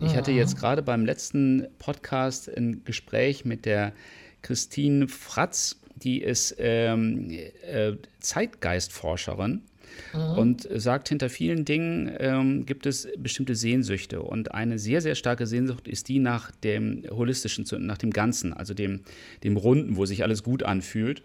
Ich 0.00 0.16
hatte 0.16 0.32
jetzt 0.32 0.58
gerade 0.58 0.82
beim 0.82 1.04
letzten 1.04 1.68
Podcast 1.78 2.48
ein 2.48 2.82
Gespräch 2.84 3.44
mit 3.44 3.64
der 3.66 3.92
Christine 4.42 5.06
Fratz, 5.06 5.78
die 5.94 6.20
ist 6.20 6.56
ähm, 6.58 7.30
äh, 7.30 7.92
Zeitgeistforscherin 8.18 9.62
mhm. 10.12 10.38
und 10.38 10.68
sagt, 10.74 11.08
hinter 11.08 11.28
vielen 11.28 11.64
Dingen 11.64 12.10
ähm, 12.18 12.66
gibt 12.66 12.86
es 12.86 13.08
bestimmte 13.18 13.54
Sehnsüchte. 13.54 14.22
Und 14.22 14.52
eine 14.52 14.78
sehr, 14.78 15.00
sehr 15.00 15.14
starke 15.14 15.46
Sehnsucht 15.46 15.88
ist 15.88 16.08
die 16.08 16.18
nach 16.18 16.50
dem 16.50 17.04
holistischen, 17.10 17.64
nach 17.86 17.98
dem 17.98 18.10
Ganzen, 18.10 18.52
also 18.52 18.74
dem, 18.74 19.00
dem 19.44 19.56
Runden, 19.56 19.96
wo 19.96 20.06
sich 20.06 20.22
alles 20.22 20.42
gut 20.42 20.62
anfühlt. 20.62 21.22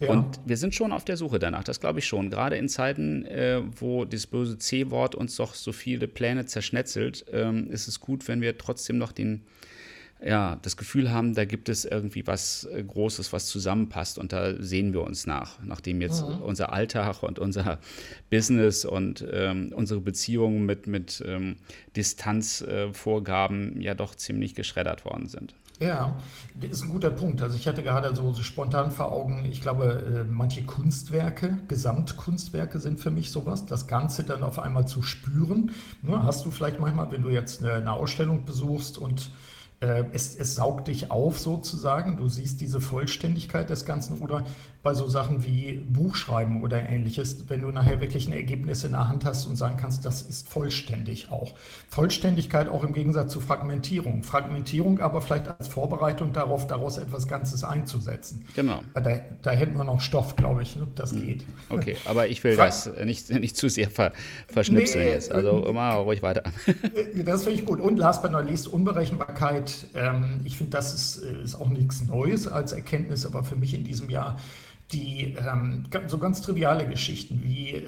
Ja. 0.00 0.10
Und 0.10 0.40
wir 0.46 0.56
sind 0.56 0.74
schon 0.74 0.92
auf 0.92 1.04
der 1.04 1.16
Suche 1.16 1.38
danach, 1.38 1.64
das 1.64 1.80
glaube 1.80 1.98
ich 1.98 2.06
schon. 2.06 2.30
Gerade 2.30 2.56
in 2.56 2.68
Zeiten, 2.68 3.24
äh, 3.26 3.60
wo 3.78 4.04
das 4.04 4.26
böse 4.26 4.58
C-Wort 4.58 5.14
uns 5.14 5.36
doch 5.36 5.54
so 5.54 5.72
viele 5.72 6.06
Pläne 6.06 6.46
zerschnetzelt, 6.46 7.24
ähm, 7.32 7.68
ist 7.70 7.88
es 7.88 7.98
gut, 7.98 8.28
wenn 8.28 8.40
wir 8.40 8.56
trotzdem 8.58 8.98
noch 8.98 9.10
den, 9.10 9.42
ja, 10.24 10.58
das 10.62 10.76
Gefühl 10.76 11.12
haben, 11.12 11.34
da 11.34 11.44
gibt 11.44 11.68
es 11.68 11.84
irgendwie 11.84 12.26
was 12.26 12.64
äh, 12.64 12.82
Großes, 12.82 13.32
was 13.32 13.46
zusammenpasst 13.46 14.18
und 14.18 14.32
da 14.32 14.60
sehen 14.60 14.92
wir 14.92 15.02
uns 15.02 15.26
nach, 15.26 15.58
nachdem 15.62 16.00
jetzt 16.00 16.26
mhm. 16.26 16.42
unser 16.42 16.72
Alltag 16.72 17.22
und 17.22 17.38
unser 17.38 17.78
Business 18.30 18.84
und 18.84 19.24
ähm, 19.30 19.72
unsere 19.74 20.00
Beziehungen 20.00 20.66
mit, 20.66 20.86
mit 20.86 21.22
ähm, 21.26 21.56
Distanzvorgaben 21.94 23.80
äh, 23.80 23.84
ja 23.84 23.94
doch 23.94 24.14
ziemlich 24.14 24.54
geschreddert 24.54 25.04
worden 25.04 25.28
sind. 25.28 25.54
Ja, 25.80 26.16
das 26.60 26.70
ist 26.70 26.82
ein 26.82 26.88
guter 26.88 27.10
Punkt. 27.10 27.40
Also 27.40 27.56
ich 27.56 27.68
hatte 27.68 27.84
gerade 27.84 28.14
so, 28.16 28.32
so 28.32 28.42
spontan 28.42 28.90
vor 28.90 29.12
Augen, 29.12 29.44
ich 29.44 29.60
glaube, 29.60 30.24
äh, 30.26 30.28
manche 30.28 30.64
Kunstwerke, 30.64 31.58
Gesamtkunstwerke 31.68 32.80
sind 32.80 32.98
für 32.98 33.12
mich 33.12 33.30
sowas, 33.30 33.64
das 33.66 33.86
Ganze 33.86 34.24
dann 34.24 34.42
auf 34.42 34.58
einmal 34.58 34.88
zu 34.88 35.02
spüren. 35.02 35.70
Ne, 36.02 36.20
hast 36.24 36.44
du 36.44 36.50
vielleicht 36.50 36.80
manchmal, 36.80 37.12
wenn 37.12 37.22
du 37.22 37.28
jetzt 37.28 37.62
eine, 37.62 37.74
eine 37.74 37.92
Ausstellung 37.92 38.44
besuchst 38.44 38.98
und 38.98 39.30
es, 39.80 40.34
es, 40.34 40.56
saugt 40.56 40.88
dich 40.88 41.10
auf 41.10 41.38
sozusagen. 41.38 42.16
Du 42.16 42.28
siehst 42.28 42.60
diese 42.60 42.80
Vollständigkeit 42.80 43.70
des 43.70 43.84
Ganzen 43.84 44.18
oder 44.18 44.44
bei 44.82 44.94
so 44.94 45.08
Sachen 45.08 45.44
wie 45.44 45.72
Buchschreiben 45.88 46.62
oder 46.62 46.88
ähnliches, 46.88 47.48
wenn 47.48 47.62
du 47.62 47.70
nachher 47.70 48.00
wirklich 48.00 48.28
ein 48.28 48.32
Ergebnis 48.32 48.84
in 48.84 48.92
der 48.92 49.08
Hand 49.08 49.24
hast 49.24 49.46
und 49.46 49.56
sagen 49.56 49.76
kannst, 49.76 50.04
das 50.04 50.22
ist 50.22 50.48
vollständig 50.48 51.32
auch. 51.32 51.54
Vollständigkeit 51.88 52.68
auch 52.68 52.84
im 52.84 52.92
Gegensatz 52.92 53.32
zu 53.32 53.40
Fragmentierung. 53.40 54.22
Fragmentierung 54.22 55.00
aber 55.00 55.20
vielleicht 55.20 55.48
als 55.48 55.66
Vorbereitung 55.66 56.32
darauf, 56.32 56.68
daraus 56.68 56.96
etwas 56.96 57.26
Ganzes 57.26 57.64
einzusetzen. 57.64 58.44
Genau. 58.54 58.82
Da, 58.94 59.20
da 59.42 59.50
hätten 59.50 59.76
wir 59.76 59.84
noch 59.84 60.00
Stoff, 60.00 60.36
glaube 60.36 60.62
ich, 60.62 60.76
ne? 60.76 60.86
das 60.94 61.10
hm. 61.10 61.26
geht. 61.26 61.44
Okay, 61.70 61.96
aber 62.04 62.28
ich 62.28 62.44
will 62.44 62.54
Fra 62.54 62.66
das 62.66 62.88
nicht, 63.04 63.30
nicht 63.30 63.56
zu 63.56 63.68
sehr 63.68 63.90
ver 63.90 64.12
verschnipseln 64.46 65.04
nee, 65.04 65.10
jetzt. 65.10 65.32
Also 65.32 65.64
äh, 65.64 65.70
immer 65.70 65.94
ruhig 65.94 66.22
weiter. 66.22 66.44
das 67.24 67.42
finde 67.42 67.58
ich 67.58 67.66
gut. 67.66 67.80
Und 67.80 67.96
last 67.96 68.22
but 68.22 68.30
not 68.30 68.48
least, 68.48 68.68
Unberechenbarkeit. 68.68 69.86
Ähm, 69.94 70.40
ich 70.44 70.56
finde, 70.56 70.70
das 70.70 70.94
ist, 70.94 71.24
äh, 71.24 71.42
ist 71.42 71.56
auch 71.56 71.68
nichts 71.68 72.06
Neues 72.06 72.46
als 72.46 72.72
Erkenntnis, 72.72 73.26
aber 73.26 73.42
für 73.42 73.56
mich 73.56 73.74
in 73.74 73.82
diesem 73.82 74.08
Jahr 74.08 74.38
die 74.92 75.34
ähm, 75.34 75.84
so 76.06 76.18
ganz 76.18 76.40
triviale 76.40 76.88
Geschichten 76.88 77.42
wie 77.42 77.74
äh, 77.74 77.84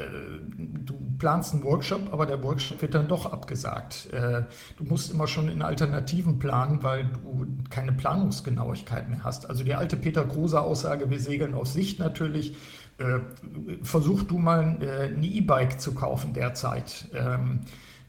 du 0.58 0.94
planst 1.18 1.54
einen 1.54 1.64
Workshop, 1.64 2.12
aber 2.12 2.26
der 2.26 2.42
Workshop 2.42 2.82
wird 2.82 2.94
dann 2.94 3.08
doch 3.08 3.26
abgesagt. 3.32 4.12
Äh, 4.12 4.42
du 4.76 4.84
musst 4.84 5.12
immer 5.12 5.26
schon 5.26 5.48
in 5.48 5.62
Alternativen 5.62 6.38
planen, 6.38 6.82
weil 6.82 7.04
du 7.04 7.46
keine 7.70 7.92
Planungsgenauigkeit 7.92 9.08
mehr 9.08 9.24
hast. 9.24 9.48
Also 9.48 9.64
die 9.64 9.74
alte 9.74 9.96
Peter 9.96 10.24
Kruse 10.24 10.60
Aussage, 10.60 11.08
wir 11.08 11.20
segeln 11.20 11.54
auf 11.54 11.68
Sicht 11.68 11.98
natürlich. 11.98 12.54
Äh, 12.98 13.20
versuch 13.82 14.24
du 14.24 14.38
mal 14.38 14.76
äh, 14.82 15.14
ein 15.14 15.22
E-Bike 15.22 15.80
zu 15.80 15.94
kaufen 15.94 16.34
derzeit. 16.34 17.08
Ähm, 17.14 17.60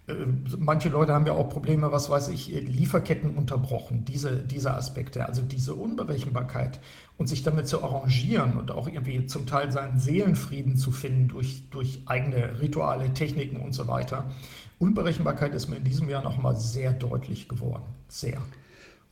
äh, 0.08 0.14
manche 0.58 0.90
Leute 0.90 1.14
haben 1.14 1.26
ja 1.26 1.34
auch 1.34 1.50
Probleme, 1.50 1.92
was 1.92 2.10
weiß 2.10 2.28
ich, 2.30 2.48
Lieferketten 2.48 3.38
unterbrochen, 3.38 4.04
diese, 4.04 4.38
diese 4.38 4.74
Aspekte, 4.74 5.26
also 5.26 5.44
diese 5.44 5.76
Unberechenbarkeit 5.76 6.82
und 7.22 7.28
sich 7.28 7.44
damit 7.44 7.68
zu 7.68 7.84
arrangieren 7.84 8.58
und 8.58 8.72
auch 8.72 8.88
irgendwie 8.88 9.28
zum 9.28 9.46
Teil 9.46 9.72
seinen 9.72 10.00
Seelenfrieden 10.00 10.75
zu 10.75 10.92
finden 10.92 11.28
durch, 11.28 11.62
durch 11.70 12.01
eigene 12.08 12.60
Rituale, 12.60 13.13
Techniken 13.13 13.58
und 13.58 13.74
so 13.74 13.88
weiter. 13.88 14.25
Unberechenbarkeit 14.80 15.54
ist 15.54 15.68
mir 15.68 15.75
in 15.75 15.84
diesem 15.84 16.10
Jahr 16.10 16.24
nochmal 16.24 16.56
sehr 16.56 16.94
deutlich 16.94 17.48
geworden. 17.48 17.84
Sehr. 18.08 18.42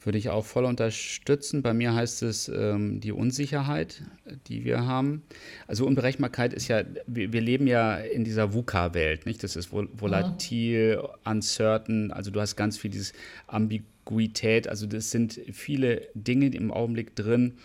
Würde 0.02 0.18
ich 0.18 0.30
auch 0.30 0.46
voll 0.46 0.64
unterstützen. 0.64 1.62
Bei 1.62 1.74
mir 1.74 1.94
heißt 1.94 2.24
es 2.24 2.48
ähm, 2.48 3.02
die 3.02 3.12
Unsicherheit, 3.12 4.02
die 4.48 4.64
wir 4.64 4.86
haben. 4.86 5.24
Also 5.68 5.86
Unberechenbarkeit 5.86 6.54
ist 6.54 6.70
ja, 6.70 6.84
wir, 7.06 7.34
wir 7.34 7.42
leben 7.42 7.68
ja 7.68 7.96
in 7.96 8.24
dieser 8.24 8.54
VUCA-Welt, 8.54 9.26
nicht? 9.26 9.44
Das 9.44 9.58
ist 9.58 9.68
vol 9.68 9.90
volatil, 9.94 10.98
mhm. 10.98 11.32
uncertain, 11.32 12.12
also 12.12 12.32
du 12.32 12.40
hast 12.40 12.56
ganz 12.56 12.78
viel 12.78 12.92
dieses 12.92 13.12
Ambiguität, 13.48 14.70
also 14.70 14.88
das 14.88 15.12
sind 15.12 15.42
viele 15.52 16.08
Dinge 16.14 16.48
im 16.48 16.72
Augenblick 16.72 17.16
drin, 17.16 17.56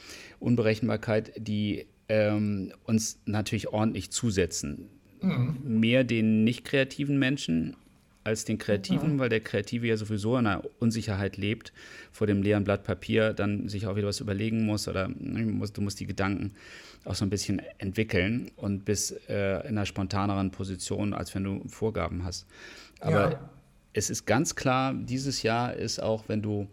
Unberechenbarkeit, 0.41 1.33
die 1.37 1.87
ähm, 2.09 2.73
uns 2.85 3.21
natürlich 3.27 3.69
ordentlich 3.69 4.11
zusetzen. 4.11 4.89
Mhm. 5.21 5.59
Mehr 5.63 6.03
den 6.05 6.43
nicht 6.43 6.65
kreativen 6.65 7.19
Menschen 7.19 7.77
als 8.25 8.45
den 8.45 8.59
Kreativen, 8.59 9.13
ja. 9.13 9.19
weil 9.19 9.29
der 9.29 9.41
Kreative 9.41 9.87
ja 9.87 9.97
sowieso 9.97 10.37
in 10.39 10.47
einer 10.47 10.63
Unsicherheit 10.81 11.37
lebt, 11.37 11.73
vor 12.11 12.27
dem 12.27 12.43
leeren 12.43 12.65
Blatt 12.65 12.83
Papier 12.83 13.35
dann 13.35 13.69
sich 13.69 13.87
auch 13.87 13.97
wieder 13.97 14.09
was 14.09 14.21
überlegen 14.21 14.65
muss 14.65 14.89
oder 14.89 15.09
ne, 15.09 15.69
du 15.73 15.81
musst 15.83 16.01
die 16.01 16.07
Gedanken 16.07 16.53
auch 17.05 17.15
so 17.15 17.25
ein 17.25 17.31
bisschen 17.31 17.61
entwickeln 17.79 18.51
und 18.57 18.85
bist 18.85 19.29
äh, 19.29 19.61
in 19.61 19.77
einer 19.77 19.87
spontaneren 19.87 20.51
Position, 20.51 21.13
als 21.13 21.35
wenn 21.35 21.45
du 21.45 21.63
Vorgaben 21.69 22.25
hast. 22.25 22.47
Aber 23.01 23.33
ja. 23.33 23.51
es 23.93 24.09
ist 24.09 24.27
ganz 24.27 24.55
klar, 24.57 24.95
dieses 24.95 25.43
Jahr 25.43 25.75
ist 25.75 26.03
auch, 26.03 26.25
wenn 26.29 26.41
du 26.41 26.67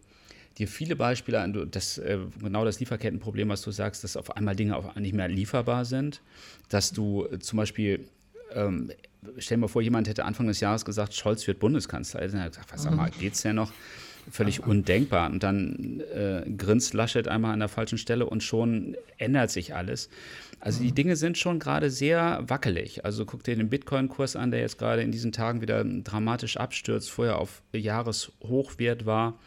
dir 0.57 0.67
viele 0.67 0.95
Beispiele, 0.95 1.67
das, 1.69 1.97
äh, 1.97 2.19
genau 2.41 2.63
das 2.63 2.79
Lieferkettenproblem, 2.79 3.49
was 3.49 3.61
du 3.61 3.71
sagst, 3.71 4.03
dass 4.03 4.15
auf 4.15 4.35
einmal 4.35 4.55
Dinge 4.55 4.75
auf 4.75 4.95
nicht 4.95 5.13
mehr 5.13 5.27
lieferbar 5.27 5.85
sind, 5.85 6.21
dass 6.69 6.91
du 6.91 7.25
äh, 7.25 7.39
zum 7.39 7.57
Beispiel 7.57 8.07
ähm, 8.53 8.91
stell 9.37 9.57
dir 9.57 9.61
mal 9.61 9.67
vor, 9.67 9.81
jemand 9.81 10.07
hätte 10.07 10.25
Anfang 10.25 10.47
des 10.47 10.59
Jahres 10.59 10.85
gesagt, 10.85 11.13
Scholz 11.13 11.45
wird 11.47 11.59
Bundeskanzler. 11.59 12.21
Er 12.21 12.31
hat 12.39 12.51
gesagt, 12.51 12.73
was 12.73 12.83
sag 12.83 12.95
mal, 12.95 13.09
mhm. 13.09 13.19
geht's 13.19 13.41
denn 13.41 13.55
noch? 13.55 13.71
Völlig 14.29 14.65
undenkbar. 14.65 15.31
Und 15.31 15.41
dann 15.41 16.01
äh, 16.13 16.43
grinst 16.55 16.93
Laschet 16.93 17.27
einmal 17.27 17.53
an 17.53 17.59
der 17.59 17.69
falschen 17.69 17.97
Stelle 17.97 18.27
und 18.27 18.43
schon 18.43 18.95
ändert 19.17 19.49
sich 19.49 19.75
alles. 19.75 20.09
Also 20.59 20.83
die 20.83 20.91
mhm. 20.91 20.95
Dinge 20.95 21.15
sind 21.15 21.39
schon 21.39 21.57
gerade 21.57 21.89
sehr 21.89 22.43
wackelig. 22.45 23.03
Also 23.03 23.25
guck 23.25 23.43
dir 23.43 23.55
den 23.55 23.69
Bitcoin-Kurs 23.69 24.35
an, 24.35 24.51
der 24.51 24.59
jetzt 24.59 24.77
gerade 24.77 25.01
in 25.01 25.11
diesen 25.11 25.31
Tagen 25.31 25.61
wieder 25.61 25.83
dramatisch 25.83 26.57
abstürzt, 26.57 27.09
vorher 27.09 27.39
auf 27.39 27.63
Jahreshochwert 27.73 29.07
war. 29.07 29.39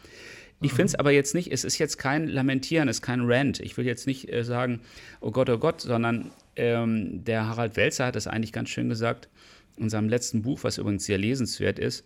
Ich 0.60 0.72
mhm. 0.72 0.76
finde 0.76 0.86
es 0.88 0.94
aber 0.96 1.12
jetzt 1.12 1.34
nicht, 1.34 1.52
es 1.52 1.62
ist 1.62 1.78
jetzt 1.78 1.98
kein 1.98 2.26
Lamentieren, 2.26 2.88
es 2.88 2.96
ist 2.96 3.02
kein 3.02 3.20
Rant. 3.24 3.60
Ich 3.60 3.76
will 3.76 3.86
jetzt 3.86 4.08
nicht 4.08 4.32
äh, 4.32 4.42
sagen, 4.42 4.80
oh 5.20 5.30
Gott, 5.30 5.48
oh 5.50 5.58
Gott, 5.58 5.82
sondern 5.82 6.32
ähm, 6.56 7.24
der 7.24 7.46
Harald 7.46 7.76
Welzer 7.76 8.06
hat 8.06 8.16
das 8.16 8.26
eigentlich 8.26 8.52
ganz 8.52 8.70
schön 8.70 8.88
gesagt 8.88 9.28
in 9.76 9.90
seinem 9.90 10.08
letzten 10.08 10.42
Buch, 10.42 10.60
was 10.62 10.78
übrigens 10.78 11.04
sehr 11.04 11.18
lesenswert 11.18 11.78
ist, 11.78 12.04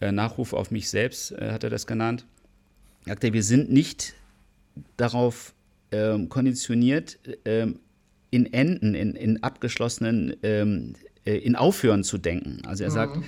äh, 0.00 0.12
Nachruf 0.12 0.52
auf 0.52 0.70
mich 0.70 0.90
selbst 0.90 1.32
äh, 1.32 1.52
hat 1.52 1.64
er 1.64 1.70
das 1.70 1.86
genannt, 1.86 2.26
sagt 3.06 3.24
er, 3.24 3.32
wir 3.32 3.42
sind 3.42 3.70
nicht 3.70 4.14
darauf 4.96 5.54
ähm, 5.92 6.28
konditioniert, 6.28 7.18
ähm, 7.44 7.80
in 8.30 8.52
Enden, 8.52 8.94
in, 8.94 9.14
in 9.14 9.42
abgeschlossenen, 9.44 10.34
ähm, 10.42 10.94
äh, 11.24 11.36
in 11.36 11.54
Aufhören 11.54 12.02
zu 12.02 12.18
denken. 12.18 12.62
Also 12.66 12.82
er 12.82 12.90
mhm. 12.90 12.94
sagt, 12.94 13.18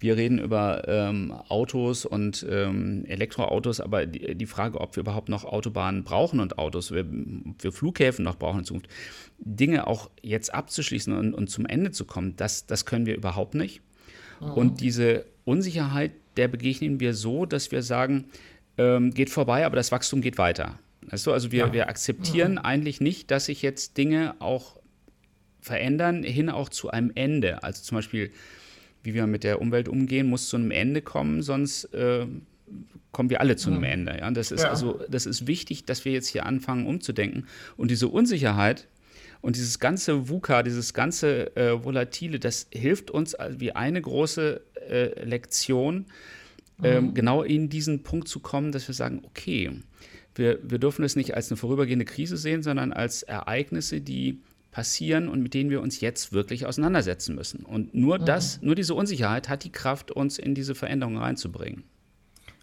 wir 0.00 0.16
reden 0.16 0.38
über 0.38 0.86
ähm, 0.86 1.32
Autos 1.48 2.04
und 2.04 2.46
ähm, 2.48 3.04
Elektroautos, 3.06 3.80
aber 3.80 4.06
die, 4.06 4.34
die, 4.34 4.46
Frage, 4.46 4.80
ob 4.80 4.94
wir 4.96 5.00
überhaupt 5.00 5.28
noch 5.28 5.44
Autobahnen 5.44 6.04
brauchen 6.04 6.40
und 6.40 6.58
Autos, 6.58 6.92
wir, 6.92 7.04
wir 7.08 7.72
Flughäfen 7.72 8.24
noch 8.24 8.36
brauchen 8.36 8.60
in 8.60 8.64
Zukunft, 8.64 8.88
Dinge 9.38 9.86
auch 9.86 10.10
jetzt 10.22 10.54
abzuschließen 10.54 11.12
und, 11.12 11.34
und 11.34 11.48
zum 11.48 11.66
Ende 11.66 11.90
zu 11.90 12.04
kommen, 12.04 12.36
das, 12.36 12.66
das 12.66 12.86
können 12.86 13.06
wir 13.06 13.16
überhaupt 13.16 13.54
nicht. 13.54 13.80
Mhm. 14.40 14.52
Und 14.52 14.80
diese 14.80 15.24
Unsicherheit, 15.44 16.12
der 16.36 16.48
begegnen 16.48 17.00
wir 17.00 17.14
so, 17.14 17.44
dass 17.44 17.72
wir 17.72 17.82
sagen, 17.82 18.26
ähm, 18.76 19.12
geht 19.12 19.30
vorbei, 19.30 19.66
aber 19.66 19.76
das 19.76 19.90
Wachstum 19.90 20.20
geht 20.20 20.38
weiter. 20.38 20.78
Weißt 21.02 21.26
du, 21.26 21.32
also 21.32 21.50
wir, 21.50 21.66
ja. 21.66 21.72
wir 21.72 21.88
akzeptieren 21.88 22.52
mhm. 22.52 22.58
eigentlich 22.58 23.00
nicht, 23.00 23.30
dass 23.30 23.46
sich 23.46 23.62
jetzt 23.62 23.96
Dinge 23.96 24.36
auch 24.38 24.78
verändern, 25.60 26.22
hin 26.22 26.50
auch 26.50 26.68
zu 26.68 26.90
einem 26.90 27.10
Ende. 27.14 27.62
Also 27.64 27.82
zum 27.82 27.96
Beispiel 27.96 28.30
wie 29.02 29.14
wir 29.14 29.26
mit 29.26 29.44
der 29.44 29.60
Umwelt 29.60 29.88
umgehen, 29.88 30.28
muss 30.28 30.48
zu 30.48 30.56
einem 30.56 30.70
Ende 30.70 31.02
kommen, 31.02 31.42
sonst 31.42 31.84
äh, 31.94 32.26
kommen 33.12 33.30
wir 33.30 33.40
alle 33.40 33.56
zu 33.56 33.70
einem 33.70 33.84
Ende. 33.84 34.18
Ja? 34.18 34.30
Das 34.30 34.50
ist 34.50 34.62
ja. 34.62 34.70
also, 34.70 35.00
das 35.08 35.26
ist 35.26 35.46
wichtig, 35.46 35.84
dass 35.84 36.04
wir 36.04 36.12
jetzt 36.12 36.28
hier 36.28 36.46
anfangen 36.46 36.86
umzudenken. 36.86 37.46
Und 37.76 37.90
diese 37.90 38.08
Unsicherheit 38.08 38.86
und 39.40 39.56
dieses 39.56 39.78
ganze 39.78 40.28
VUCA, 40.28 40.62
dieses 40.62 40.94
ganze 40.94 41.56
äh, 41.56 41.84
Volatile, 41.84 42.38
das 42.38 42.66
hilft 42.72 43.10
uns 43.10 43.36
wie 43.56 43.72
eine 43.72 44.00
große 44.00 44.60
äh, 44.88 45.24
Lektion, 45.24 46.06
ähm, 46.82 47.06
mhm. 47.06 47.14
genau 47.14 47.42
in 47.42 47.68
diesen 47.68 48.02
Punkt 48.02 48.28
zu 48.28 48.40
kommen, 48.40 48.72
dass 48.72 48.86
wir 48.88 48.94
sagen, 48.94 49.22
okay, 49.24 49.72
wir, 50.34 50.58
wir 50.62 50.78
dürfen 50.78 51.04
es 51.04 51.16
nicht 51.16 51.34
als 51.34 51.50
eine 51.50 51.56
vorübergehende 51.56 52.04
Krise 52.04 52.36
sehen, 52.36 52.62
sondern 52.62 52.92
als 52.92 53.22
Ereignisse, 53.22 54.00
die 54.00 54.40
passieren 54.70 55.28
und 55.28 55.42
mit 55.42 55.54
denen 55.54 55.70
wir 55.70 55.80
uns 55.80 56.00
jetzt 56.00 56.32
wirklich 56.32 56.66
auseinandersetzen 56.66 57.34
müssen. 57.34 57.64
Und 57.64 57.94
nur 57.94 58.18
mhm. 58.18 58.24
das, 58.26 58.60
nur 58.62 58.74
diese 58.74 58.94
Unsicherheit 58.94 59.48
hat 59.48 59.64
die 59.64 59.72
Kraft, 59.72 60.10
uns 60.10 60.38
in 60.38 60.54
diese 60.54 60.74
Veränderungen 60.74 61.18
reinzubringen. 61.18 61.84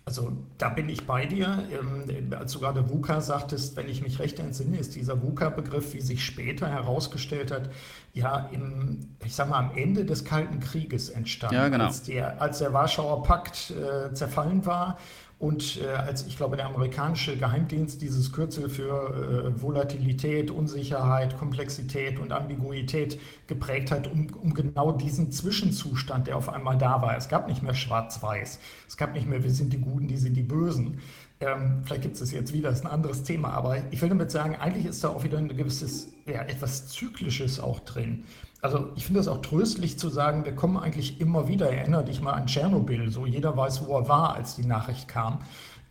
Also 0.08 0.34
da 0.60 0.70
bin 0.70 0.88
ich 0.88 1.08
bei 1.08 1.26
dir. 1.26 1.64
Ähm, 1.72 2.32
als 2.32 2.52
du 2.52 2.60
gerade 2.60 2.88
VUCA 2.88 3.22
sagtest, 3.22 3.76
wenn 3.76 3.90
ich 3.90 4.04
mich 4.04 4.20
recht 4.20 4.38
entsinne, 4.38 4.78
ist 4.78 4.96
dieser 4.96 5.20
VUCA-Begriff, 5.24 5.96
wie 5.96 6.02
sich 6.02 6.24
später 6.24 6.70
herausgestellt 6.70 7.50
hat, 7.50 7.72
ja 8.14 8.48
im, 8.52 9.16
ich 9.26 9.34
sag 9.34 9.50
mal, 9.50 9.58
am 9.58 9.76
Ende 9.76 10.06
des 10.06 10.24
Kalten 10.24 10.60
Krieges 10.60 11.10
entstanden. 11.10 11.56
Ja, 11.56 11.70
genau. 11.70 11.86
Als 11.86 12.04
der, 12.04 12.40
als 12.40 12.60
der 12.60 12.72
Warschauer 12.72 13.24
Pakt 13.24 13.72
äh, 13.72 14.14
zerfallen 14.14 14.64
war 14.68 15.00
und 15.38 15.82
äh, 15.82 15.88
als 15.88 16.26
ich 16.28 16.38
glaube, 16.38 16.56
der 16.56 16.66
amerikanische 16.66 17.36
Geheimdienst 17.36 18.02
dieses 18.02 18.32
Kürzel 18.32 18.70
für 18.70 19.54
äh, 19.54 19.62
Volatilität, 19.62 20.50
Unsicherheit, 20.50 21.38
Komplexität 21.38 22.20
und 22.20 22.32
Ambiguität 22.32 23.20
geprägt 23.48 23.92
hat, 23.92 24.08
um, 24.08 24.28
um 24.42 24.54
genau 24.54 24.94
diesen 24.94 25.32
Zwischenzustand, 25.34 26.28
der 26.28 26.38
auf 26.38 26.48
einmal 26.48 26.78
da 26.78 27.02
war. 27.02 27.18
Es 27.18 27.28
gab 27.28 27.50
nicht 27.50 27.62
mehr 27.62 27.74
Schwarz-Weiß. 27.74 28.60
Es 28.88 28.96
gab 28.96 29.14
nicht 29.14 29.28
mehr, 29.28 29.44
wir 29.44 29.52
sind 29.52 29.74
die 29.74 29.80
Guten, 29.80 30.08
die 30.08 30.18
sind 30.18 30.36
die 30.36 30.44
Bösen. 30.44 31.00
Ähm, 31.42 31.82
vielleicht 31.84 32.04
gibt 32.04 32.16
es 32.16 32.22
es 32.22 32.32
jetzt 32.32 32.54
wieder, 32.54 32.70
das 32.70 32.80
ist 32.80 32.86
ein 32.86 32.92
anderes 32.92 33.24
Thema, 33.24 33.50
aber 33.50 33.78
ich 33.92 34.02
will 34.02 34.08
damit 34.08 34.32
sagen, 34.32 34.56
eigentlich 34.56 34.86
ist 34.86 35.04
da 35.04 35.10
auch 35.10 35.26
wieder 35.26 35.38
ein 35.38 35.50
gewisses, 35.50 36.14
ja, 36.26 36.44
etwas 36.44 36.88
Zyklisches 36.88 37.60
auch 37.60 37.82
drin. 37.82 38.24
Also 38.66 38.90
ich 38.96 39.06
finde 39.06 39.20
es 39.20 39.28
auch 39.28 39.44
tröstlich 39.44 40.00
zu 40.00 40.10
sagen, 40.10 40.44
wir 40.44 40.56
kommen 40.56 40.78
eigentlich 40.78 41.22
immer 41.22 41.48
wieder, 41.48 41.72
erinnere 41.72 42.04
dich 42.04 42.20
mal 42.20 42.32
an 42.32 42.48
Tschernobyl, 42.48 43.12
so 43.12 43.28
jeder 43.28 43.56
weiß, 43.56 43.86
wo 43.86 43.96
er 43.96 44.10
war, 44.10 44.34
als 44.34 44.56
die 44.56 44.66
Nachricht 44.66 45.08
kam. 45.08 45.38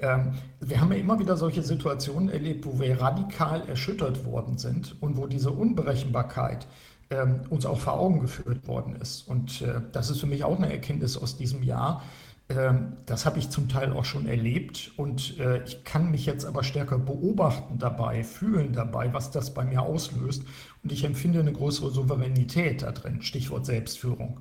Ähm, 0.01 0.33
wir 0.59 0.81
haben 0.81 0.91
ja 0.91 0.99
immer 0.99 1.21
wieder 1.21 1.37
solche 1.37 1.63
Situationen 1.63 2.31
erlebt, 2.31 2.67
wo 2.67 2.81
wir 2.81 3.01
radikal 3.01 3.63
erschüttert 3.69 4.25
worden 4.25 4.59
sind 4.59 5.01
und 5.01 5.17
wo 5.17 5.29
diese 5.29 5.53
Unberechenbarkeit 5.53 6.67
ähm, 7.11 7.43
uns 7.49 7.65
auch 7.65 7.79
vor 7.79 7.93
Augen 7.93 8.19
geführt 8.19 8.67
worden 8.67 8.97
ist. 8.97 9.29
Und 9.29 9.63
äh, 9.63 9.81
das 9.93 10.11
ist 10.11 10.19
für 10.19 10.27
mich 10.27 10.43
auch 10.43 10.59
eine 10.59 10.73
Erkenntnis 10.73 11.17
aus 11.17 11.37
diesem 11.37 11.63
Jahr, 11.63 12.03
das 12.49 13.25
habe 13.25 13.39
ich 13.39 13.49
zum 13.49 13.71
Teil 13.71 13.93
auch 13.93 14.05
schon 14.05 14.27
erlebt 14.27 14.93
und 14.99 15.39
äh, 15.39 15.65
ich 15.65 15.83
kann 15.83 16.11
mich 16.11 16.27
jetzt 16.27 16.45
aber 16.45 16.63
stärker 16.63 16.99
beobachten 16.99 17.79
dabei, 17.79 18.23
fühlen 18.23 18.75
dabei, 18.75 19.15
was 19.15 19.31
das 19.31 19.55
bei 19.55 19.65
mir 19.65 19.81
auslöst. 19.81 20.45
Und 20.83 20.93
ich 20.93 21.05
empfinde 21.05 21.41
eine 21.41 21.53
größere 21.53 21.91
Souveränität 21.91 22.83
da 22.83 22.93
drin, 22.93 23.23
Stichwort 23.23 23.65
Selbstführung. 23.65 24.41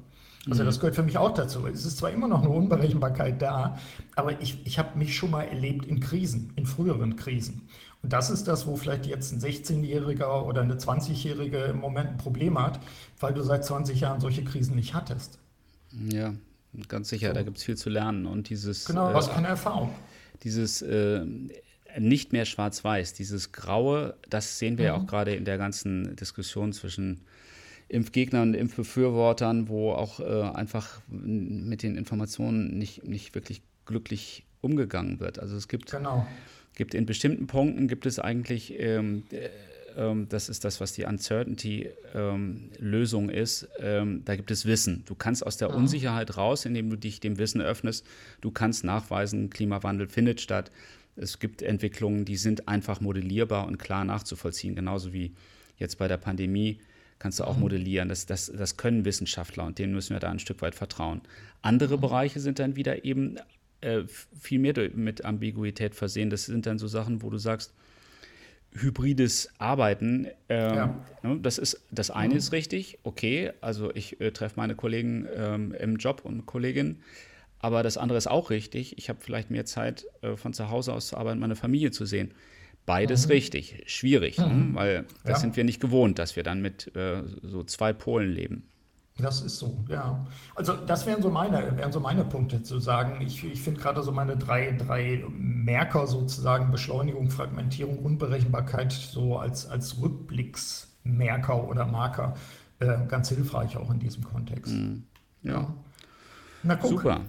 Also 0.50 0.63
mhm. 0.63 0.65
das 0.65 0.81
gehört 0.81 0.95
für 0.95 1.03
mich 1.03 1.17
auch 1.17 1.33
dazu. 1.33 1.65
Es 1.65 1.86
ist 1.86 1.98
zwar 1.98 2.12
immer 2.12 2.27
noch 2.27 2.41
eine 2.41 2.50
Unberechenbarkeit 2.50 3.41
da, 3.41 3.77
aber 4.17 4.41
ich, 4.41 4.65
ich 4.65 4.77
habe 4.77 5.00
mich 5.00 5.15
schon 5.15 5.31
mal 5.31 5.43
erlebt 5.43 5.86
in 5.86 6.01
Krisen, 6.01 6.51
in 6.57 6.65
früheren 6.65 7.15
Krisen. 7.15 7.69
Und 8.01 8.12
das 8.12 8.29
ist 8.29 8.50
das, 8.50 8.67
wo 8.67 8.75
vielleicht 8.75 9.05
jetzt 9.05 9.31
ein 9.31 9.39
16-Jähriger 9.39 10.43
oder 10.43 10.62
eine 10.62 10.75
20-Jährige 10.75 11.57
im 11.60 11.79
Moment 11.79 12.10
ein 12.10 12.17
Problem 12.17 12.60
hat, 12.60 12.81
weil 13.22 13.33
du 13.33 13.41
seit 13.43 13.63
20 13.63 14.01
Jahren 14.01 14.19
solche 14.19 14.43
Krisen 14.43 14.75
nicht 14.75 14.93
hattest. 14.93 15.39
Ja, 16.10 16.33
Ganz 16.87 17.09
sicher, 17.09 17.29
so. 17.29 17.33
da 17.33 17.43
gibt 17.43 17.57
es 17.57 17.63
viel 17.63 17.77
zu 17.77 17.89
lernen. 17.89 18.25
Und 18.25 18.49
dieses. 18.49 18.85
Genau, 18.85 19.11
äh, 19.11 19.13
was 19.13 19.29
keine 19.29 19.47
Erfahrung. 19.47 19.93
Dieses 20.43 20.81
äh, 20.81 21.25
nicht 21.99 22.33
mehr 22.33 22.45
schwarz-weiß, 22.45 23.13
dieses 23.13 23.51
Graue, 23.51 24.15
das 24.29 24.59
sehen 24.59 24.77
wir 24.77 24.85
mhm. 24.85 24.87
ja 24.87 24.95
auch 24.95 25.07
gerade 25.07 25.35
in 25.35 25.45
der 25.45 25.57
ganzen 25.57 26.15
Diskussion 26.15 26.73
zwischen 26.73 27.21
Impfgegnern 27.89 28.49
und 28.49 28.53
Impfbefürwortern, 28.55 29.67
wo 29.67 29.91
auch 29.91 30.19
äh, 30.19 30.23
einfach 30.23 31.01
mit 31.09 31.83
den 31.83 31.95
Informationen 31.95 32.77
nicht, 32.77 33.03
nicht 33.03 33.35
wirklich 33.35 33.61
glücklich 33.85 34.45
umgegangen 34.61 35.19
wird. 35.19 35.39
Also 35.39 35.55
es 35.55 35.67
gibt, 35.67 35.91
genau. 35.91 36.25
gibt 36.75 36.95
in 36.95 37.05
bestimmten 37.05 37.47
Punkten 37.47 37.87
gibt 37.87 38.05
es 38.05 38.17
eigentlich 38.17 38.79
ähm, 38.79 39.23
ähm, 39.97 40.27
das 40.29 40.50
ist 40.50 40.65
das, 40.65 40.81
was 40.81 40.93
die 40.93 41.05
Uncertainty-Lösung 41.05 43.29
ähm, 43.29 43.35
ist, 43.35 43.67
ähm, 43.79 44.21
da 44.25 44.35
gibt 44.35 44.51
es 44.51 44.65
Wissen. 44.65 45.03
Du 45.05 45.15
kannst 45.15 45.45
aus 45.45 45.57
der 45.57 45.69
mhm. 45.69 45.75
Unsicherheit 45.75 46.38
raus, 46.38 46.65
indem 46.65 46.89
du 46.89 46.97
dich 46.97 47.19
dem 47.19 47.38
Wissen 47.38 47.62
öffnest. 47.62 48.05
Du 48.41 48.51
kannst 48.51 48.83
nachweisen, 48.83 49.50
Klimawandel 49.50 50.07
findet 50.07 50.41
statt. 50.41 50.71
Es 51.15 51.39
gibt 51.39 51.62
Entwicklungen, 51.62 52.25
die 52.25 52.38
sind 52.38 52.67
einfach 52.67 53.00
modellierbar 53.00 53.67
und 53.67 53.77
klar 53.77 54.03
nachzuvollziehen, 54.03 54.75
genauso 54.75 55.13
wie 55.13 55.33
jetzt 55.77 55.97
bei 55.97 56.07
der 56.07 56.17
Pandemie 56.17 56.79
kannst 57.19 57.39
du 57.39 57.45
auch 57.45 57.55
mhm. 57.55 57.62
modellieren. 57.62 58.09
Das, 58.09 58.25
das, 58.25 58.51
das 58.55 58.77
können 58.77 59.05
Wissenschaftler 59.05 59.65
und 59.65 59.79
denen 59.79 59.93
müssen 59.93 60.13
wir 60.13 60.19
da 60.19 60.29
ein 60.29 60.39
Stück 60.39 60.62
weit 60.62 60.75
vertrauen. 60.75 61.21
Andere 61.62 61.97
mhm. 61.97 62.01
Bereiche 62.01 62.39
sind 62.39 62.59
dann 62.59 62.75
wieder 62.75 63.05
eben 63.05 63.38
äh, 63.81 64.03
viel 64.39 64.59
mehr 64.59 64.73
mit 64.93 65.23
Ambiguität 65.23 65.95
versehen. 65.95 66.29
Das 66.29 66.45
sind 66.45 66.65
dann 66.65 66.79
so 66.79 66.88
Sachen, 66.88 67.21
wo 67.21 67.29
du 67.29 67.38
sagst, 67.38 67.73
hybrides 68.75 69.49
Arbeiten. 69.57 70.27
Ähm, 70.49 70.75
ja. 70.75 71.05
ne, 71.21 71.39
das 71.41 71.57
ist 71.57 71.83
das 71.91 72.11
eine 72.11 72.33
mhm. 72.33 72.37
ist 72.37 72.51
richtig, 72.51 72.99
okay. 73.03 73.51
Also 73.61 73.93
ich 73.93 74.19
äh, 74.21 74.31
treffe 74.31 74.55
meine 74.57 74.75
Kollegen 74.75 75.27
ähm, 75.35 75.73
im 75.73 75.97
Job 75.97 76.21
und 76.23 76.45
Kolleginnen. 76.45 77.01
Aber 77.59 77.81
das 77.81 77.97
andere 77.97 78.17
ist 78.17 78.27
auch 78.27 78.49
richtig. 78.49 78.97
Ich 78.97 79.07
habe 79.09 79.19
vielleicht 79.21 79.49
mehr 79.49 79.65
Zeit, 79.65 80.05
äh, 80.21 80.35
von 80.35 80.53
zu 80.53 80.69
Hause 80.69 80.93
aus 80.93 81.07
zu 81.07 81.17
arbeiten, 81.17 81.39
meine 81.39 81.55
Familie 81.55 81.91
zu 81.91 82.05
sehen. 82.05 82.33
Beides 82.85 83.27
mhm. 83.27 83.31
richtig, 83.31 83.83
schwierig, 83.85 84.37
ne, 84.37 84.47
mhm. 84.47 84.69
ne? 84.71 84.75
weil 84.75 85.05
das 85.23 85.33
ja. 85.33 85.39
sind 85.39 85.55
wir 85.55 85.63
nicht 85.63 85.79
gewohnt, 85.79 86.19
dass 86.19 86.35
wir 86.35 86.43
dann 86.43 86.61
mit 86.61 86.93
äh, 86.95 87.23
so 87.41 87.63
zwei 87.63 87.93
Polen 87.93 88.31
leben. 88.33 88.67
Das 89.17 89.41
ist 89.41 89.58
so, 89.58 89.84
ja. 89.89 90.26
Also 90.56 90.73
das 90.73 91.06
wären 91.06 91.21
so 91.21 91.30
meine, 91.30 91.78
wären 91.78 91.91
so 91.91 91.99
meine 91.99 92.23
Punkte 92.23 92.63
zu 92.63 92.80
sagen. 92.80 93.21
Ich, 93.21 93.43
ich 93.43 93.62
finde 93.62 93.80
gerade 93.80 94.02
so 94.02 94.12
meine 94.12 94.38
drei, 94.38 94.71
drei 94.71 95.23
Merker 95.30 96.08
sozusagen, 96.08 96.71
Beschleunigung, 96.71 97.30
Fragmentierung, 97.30 97.99
Unberechenbarkeit, 97.99 98.91
so 98.91 99.38
als, 99.38 99.67
als 99.67 100.02
Rückblicksmerker 100.02 101.67
oder 101.67 101.86
Marker 101.86 102.34
äh, 102.80 103.06
ganz 103.08 103.30
hilfreich 103.30 103.78
auch 103.78 103.91
in 103.91 103.99
diesem 103.99 104.23
Kontext. 104.23 104.73
Mhm. 104.73 105.04
Ja. 105.43 105.54
ja. 105.54 105.73
Na 106.63 106.76
guck. 106.76 106.89
Super. 106.89 107.21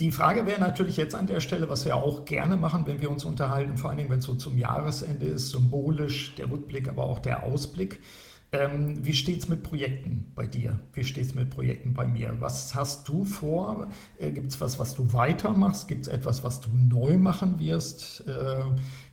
Die 0.00 0.10
Frage 0.10 0.44
wäre 0.44 0.60
natürlich 0.60 0.96
jetzt 0.96 1.14
an 1.14 1.26
der 1.26 1.40
Stelle, 1.40 1.68
was 1.68 1.84
wir 1.84 1.96
auch 1.96 2.24
gerne 2.24 2.56
machen, 2.56 2.84
wenn 2.86 3.00
wir 3.00 3.10
uns 3.10 3.24
unterhalten, 3.24 3.76
vor 3.76 3.90
allen 3.90 3.98
Dingen, 3.98 4.10
wenn 4.10 4.18
es 4.18 4.24
so 4.24 4.34
zum 4.34 4.58
Jahresende 4.58 5.26
ist, 5.26 5.50
symbolisch 5.50 6.34
der 6.34 6.50
Rückblick, 6.50 6.88
aber 6.88 7.04
auch 7.04 7.20
der 7.20 7.44
Ausblick. 7.44 8.00
Ähm, 8.50 9.04
wie 9.04 9.12
steht 9.12 9.40
es 9.40 9.48
mit 9.48 9.62
Projekten 9.62 10.32
bei 10.34 10.46
dir? 10.46 10.78
Wie 10.94 11.04
steht 11.04 11.26
es 11.26 11.34
mit 11.34 11.50
Projekten 11.50 11.92
bei 11.92 12.06
mir? 12.06 12.34
Was 12.38 12.74
hast 12.74 13.06
du 13.06 13.24
vor? 13.26 13.88
Äh, 14.18 14.30
Gibt 14.30 14.52
es 14.52 14.60
was, 14.60 14.78
was 14.78 14.94
du 14.94 15.12
weitermachst? 15.12 15.86
Gibt 15.86 16.02
es 16.02 16.08
etwas, 16.08 16.42
was 16.44 16.60
du 16.62 16.70
neu 16.72 17.18
machen 17.18 17.58
wirst? 17.58 18.24
Äh, 18.26 18.62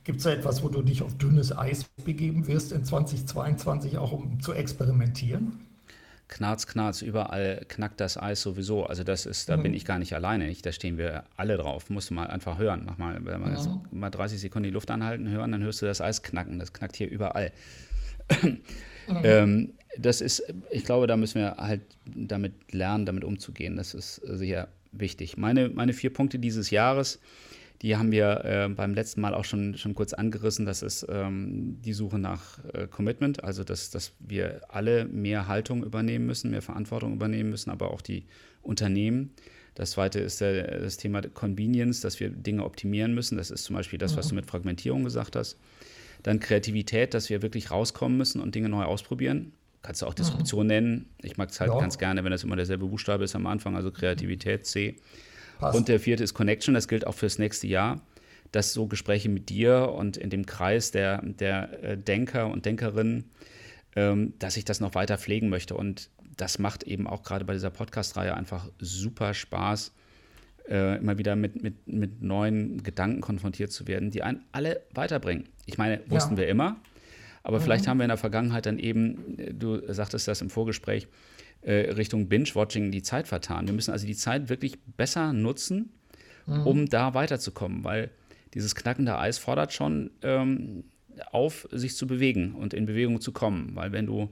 Gibt 0.04 0.20
es 0.20 0.26
etwas, 0.26 0.62
wo 0.62 0.68
du 0.68 0.80
dich 0.80 1.02
auf 1.02 1.18
dünnes 1.18 1.56
Eis 1.56 1.84
begeben 2.02 2.46
wirst 2.46 2.72
in 2.72 2.84
2022, 2.84 3.98
auch 3.98 4.12
um 4.12 4.40
zu 4.40 4.54
experimentieren? 4.54 5.66
Knarz, 6.28 6.66
Knarz, 6.66 7.02
überall 7.02 7.64
knackt 7.68 8.00
das 8.00 8.16
Eis 8.16 8.40
sowieso. 8.40 8.86
Also 8.86 9.04
das 9.04 9.26
ist, 9.26 9.50
da 9.50 9.58
mhm. 9.58 9.64
bin 9.64 9.74
ich 9.74 9.84
gar 9.84 9.98
nicht 9.98 10.14
alleine. 10.14 10.48
Ich, 10.48 10.62
da 10.62 10.72
stehen 10.72 10.96
wir 10.96 11.24
alle 11.36 11.58
drauf. 11.58 11.90
Musst 11.90 12.08
du 12.08 12.14
mal 12.14 12.28
einfach 12.28 12.56
hören. 12.58 12.84
Mach 12.86 12.96
mal, 12.96 13.14
wenn 13.16 13.40
wir 13.42 13.60
mhm. 13.60 13.82
mal 13.90 14.08
30 14.08 14.40
Sekunden 14.40 14.64
die 14.64 14.72
Luft 14.72 14.90
anhalten, 14.90 15.28
hören, 15.28 15.52
dann 15.52 15.62
hörst 15.62 15.82
du 15.82 15.86
das 15.86 16.00
Eis 16.00 16.22
knacken. 16.22 16.58
Das 16.58 16.72
knackt 16.72 16.96
hier 16.96 17.10
überall. 17.10 17.52
Mhm. 19.08 19.20
Ähm, 19.22 19.72
das 19.98 20.20
ist, 20.20 20.42
ich 20.70 20.84
glaube, 20.84 21.06
da 21.06 21.16
müssen 21.16 21.40
wir 21.40 21.56
halt 21.56 21.82
damit 22.04 22.72
lernen, 22.72 23.06
damit 23.06 23.24
umzugehen. 23.24 23.76
Das 23.76 23.94
ist 23.94 24.16
sicher 24.16 24.68
wichtig. 24.92 25.36
Meine, 25.36 25.68
meine 25.68 25.92
vier 25.92 26.12
Punkte 26.12 26.38
dieses 26.38 26.70
Jahres, 26.70 27.18
die 27.82 27.96
haben 27.96 28.10
wir 28.10 28.44
äh, 28.44 28.68
beim 28.68 28.94
letzten 28.94 29.20
Mal 29.20 29.34
auch 29.34 29.44
schon, 29.44 29.76
schon 29.76 29.94
kurz 29.94 30.12
angerissen. 30.12 30.64
Das 30.64 30.82
ist 30.82 31.06
ähm, 31.08 31.78
die 31.84 31.92
Suche 31.92 32.18
nach 32.18 32.64
äh, 32.72 32.86
Commitment, 32.86 33.44
also 33.44 33.64
dass, 33.64 33.90
dass 33.90 34.12
wir 34.18 34.62
alle 34.68 35.04
mehr 35.06 35.46
Haltung 35.46 35.84
übernehmen 35.84 36.26
müssen, 36.26 36.50
mehr 36.50 36.62
Verantwortung 36.62 37.12
übernehmen 37.12 37.50
müssen, 37.50 37.70
aber 37.70 37.90
auch 37.90 38.00
die 38.00 38.24
Unternehmen. 38.62 39.32
Das 39.74 39.90
zweite 39.90 40.20
ist 40.20 40.40
der, 40.40 40.80
das 40.80 40.96
Thema 40.96 41.20
Convenience, 41.20 42.00
dass 42.00 42.18
wir 42.18 42.30
Dinge 42.30 42.64
optimieren 42.64 43.14
müssen. 43.14 43.36
Das 43.36 43.50
ist 43.50 43.64
zum 43.64 43.76
Beispiel 43.76 43.98
das, 43.98 44.16
was 44.16 44.28
du 44.28 44.34
mit 44.34 44.46
Fragmentierung 44.46 45.04
gesagt 45.04 45.36
hast. 45.36 45.58
Dann 46.26 46.40
Kreativität, 46.40 47.14
dass 47.14 47.30
wir 47.30 47.40
wirklich 47.40 47.70
rauskommen 47.70 48.18
müssen 48.18 48.40
und 48.40 48.56
Dinge 48.56 48.68
neu 48.68 48.82
ausprobieren. 48.82 49.52
Kannst 49.82 50.02
du 50.02 50.06
auch 50.06 50.14
Disruption 50.14 50.64
mhm. 50.64 50.66
nennen. 50.66 51.08
Ich 51.22 51.36
mag 51.36 51.50
es 51.50 51.60
halt 51.60 51.70
ja. 51.70 51.78
ganz 51.78 51.98
gerne, 51.98 52.24
wenn 52.24 52.32
das 52.32 52.42
immer 52.42 52.56
derselbe 52.56 52.86
Buchstabe 52.86 53.22
ist 53.22 53.36
am 53.36 53.46
Anfang, 53.46 53.76
also 53.76 53.92
Kreativität, 53.92 54.66
C. 54.66 54.96
Passt. 55.60 55.78
Und 55.78 55.86
der 55.86 56.00
vierte 56.00 56.24
ist 56.24 56.34
Connection, 56.34 56.74
das 56.74 56.88
gilt 56.88 57.06
auch 57.06 57.14
fürs 57.14 57.38
nächste 57.38 57.68
Jahr. 57.68 58.00
Dass 58.50 58.72
so 58.72 58.88
Gespräche 58.88 59.28
mit 59.28 59.50
dir 59.50 59.92
und 59.96 60.16
in 60.16 60.30
dem 60.30 60.46
Kreis 60.46 60.90
der, 60.90 61.22
der 61.22 61.84
äh, 61.84 61.96
Denker 61.96 62.50
und 62.50 62.66
Denkerinnen, 62.66 63.30
ähm, 63.94 64.34
dass 64.40 64.56
ich 64.56 64.64
das 64.64 64.80
noch 64.80 64.96
weiter 64.96 65.18
pflegen 65.18 65.48
möchte. 65.48 65.76
Und 65.76 66.10
das 66.36 66.58
macht 66.58 66.82
eben 66.82 67.06
auch 67.06 67.22
gerade 67.22 67.44
bei 67.44 67.52
dieser 67.52 67.70
Podcast-Reihe 67.70 68.34
einfach 68.34 68.68
super 68.80 69.32
Spaß, 69.32 69.94
äh, 70.68 70.98
immer 70.98 71.18
wieder 71.18 71.36
mit, 71.36 71.62
mit, 71.62 71.86
mit 71.86 72.20
neuen 72.20 72.82
Gedanken 72.82 73.20
konfrontiert 73.20 73.70
zu 73.70 73.86
werden, 73.86 74.10
die 74.10 74.24
einen 74.24 74.42
alle 74.50 74.80
weiterbringen. 74.92 75.44
Ich 75.66 75.78
meine, 75.78 76.00
wussten 76.08 76.34
ja. 76.34 76.38
wir 76.38 76.48
immer, 76.48 76.76
aber 77.42 77.58
mhm. 77.58 77.62
vielleicht 77.62 77.86
haben 77.86 77.98
wir 77.98 78.04
in 78.04 78.08
der 78.08 78.16
Vergangenheit 78.16 78.66
dann 78.66 78.78
eben, 78.78 79.36
du 79.58 79.80
sagtest 79.92 80.26
das 80.28 80.40
im 80.40 80.50
Vorgespräch, 80.50 81.08
äh, 81.62 81.90
Richtung 81.92 82.28
Binge-Watching 82.28 82.90
die 82.90 83.02
Zeit 83.02 83.28
vertan. 83.28 83.66
Wir 83.66 83.74
müssen 83.74 83.90
also 83.90 84.06
die 84.06 84.16
Zeit 84.16 84.48
wirklich 84.48 84.78
besser 84.96 85.32
nutzen, 85.32 85.90
mhm. 86.46 86.66
um 86.66 86.88
da 86.88 87.14
weiterzukommen, 87.14 87.84
weil 87.84 88.10
dieses 88.54 88.74
knackende 88.74 89.18
Eis 89.18 89.38
fordert 89.38 89.72
schon 89.72 90.10
ähm, 90.22 90.84
auf, 91.32 91.68
sich 91.70 91.96
zu 91.96 92.06
bewegen 92.06 92.54
und 92.54 92.74
in 92.74 92.86
Bewegung 92.86 93.20
zu 93.20 93.32
kommen. 93.32 93.72
Weil 93.74 93.92
wenn 93.92 94.06
du 94.06 94.30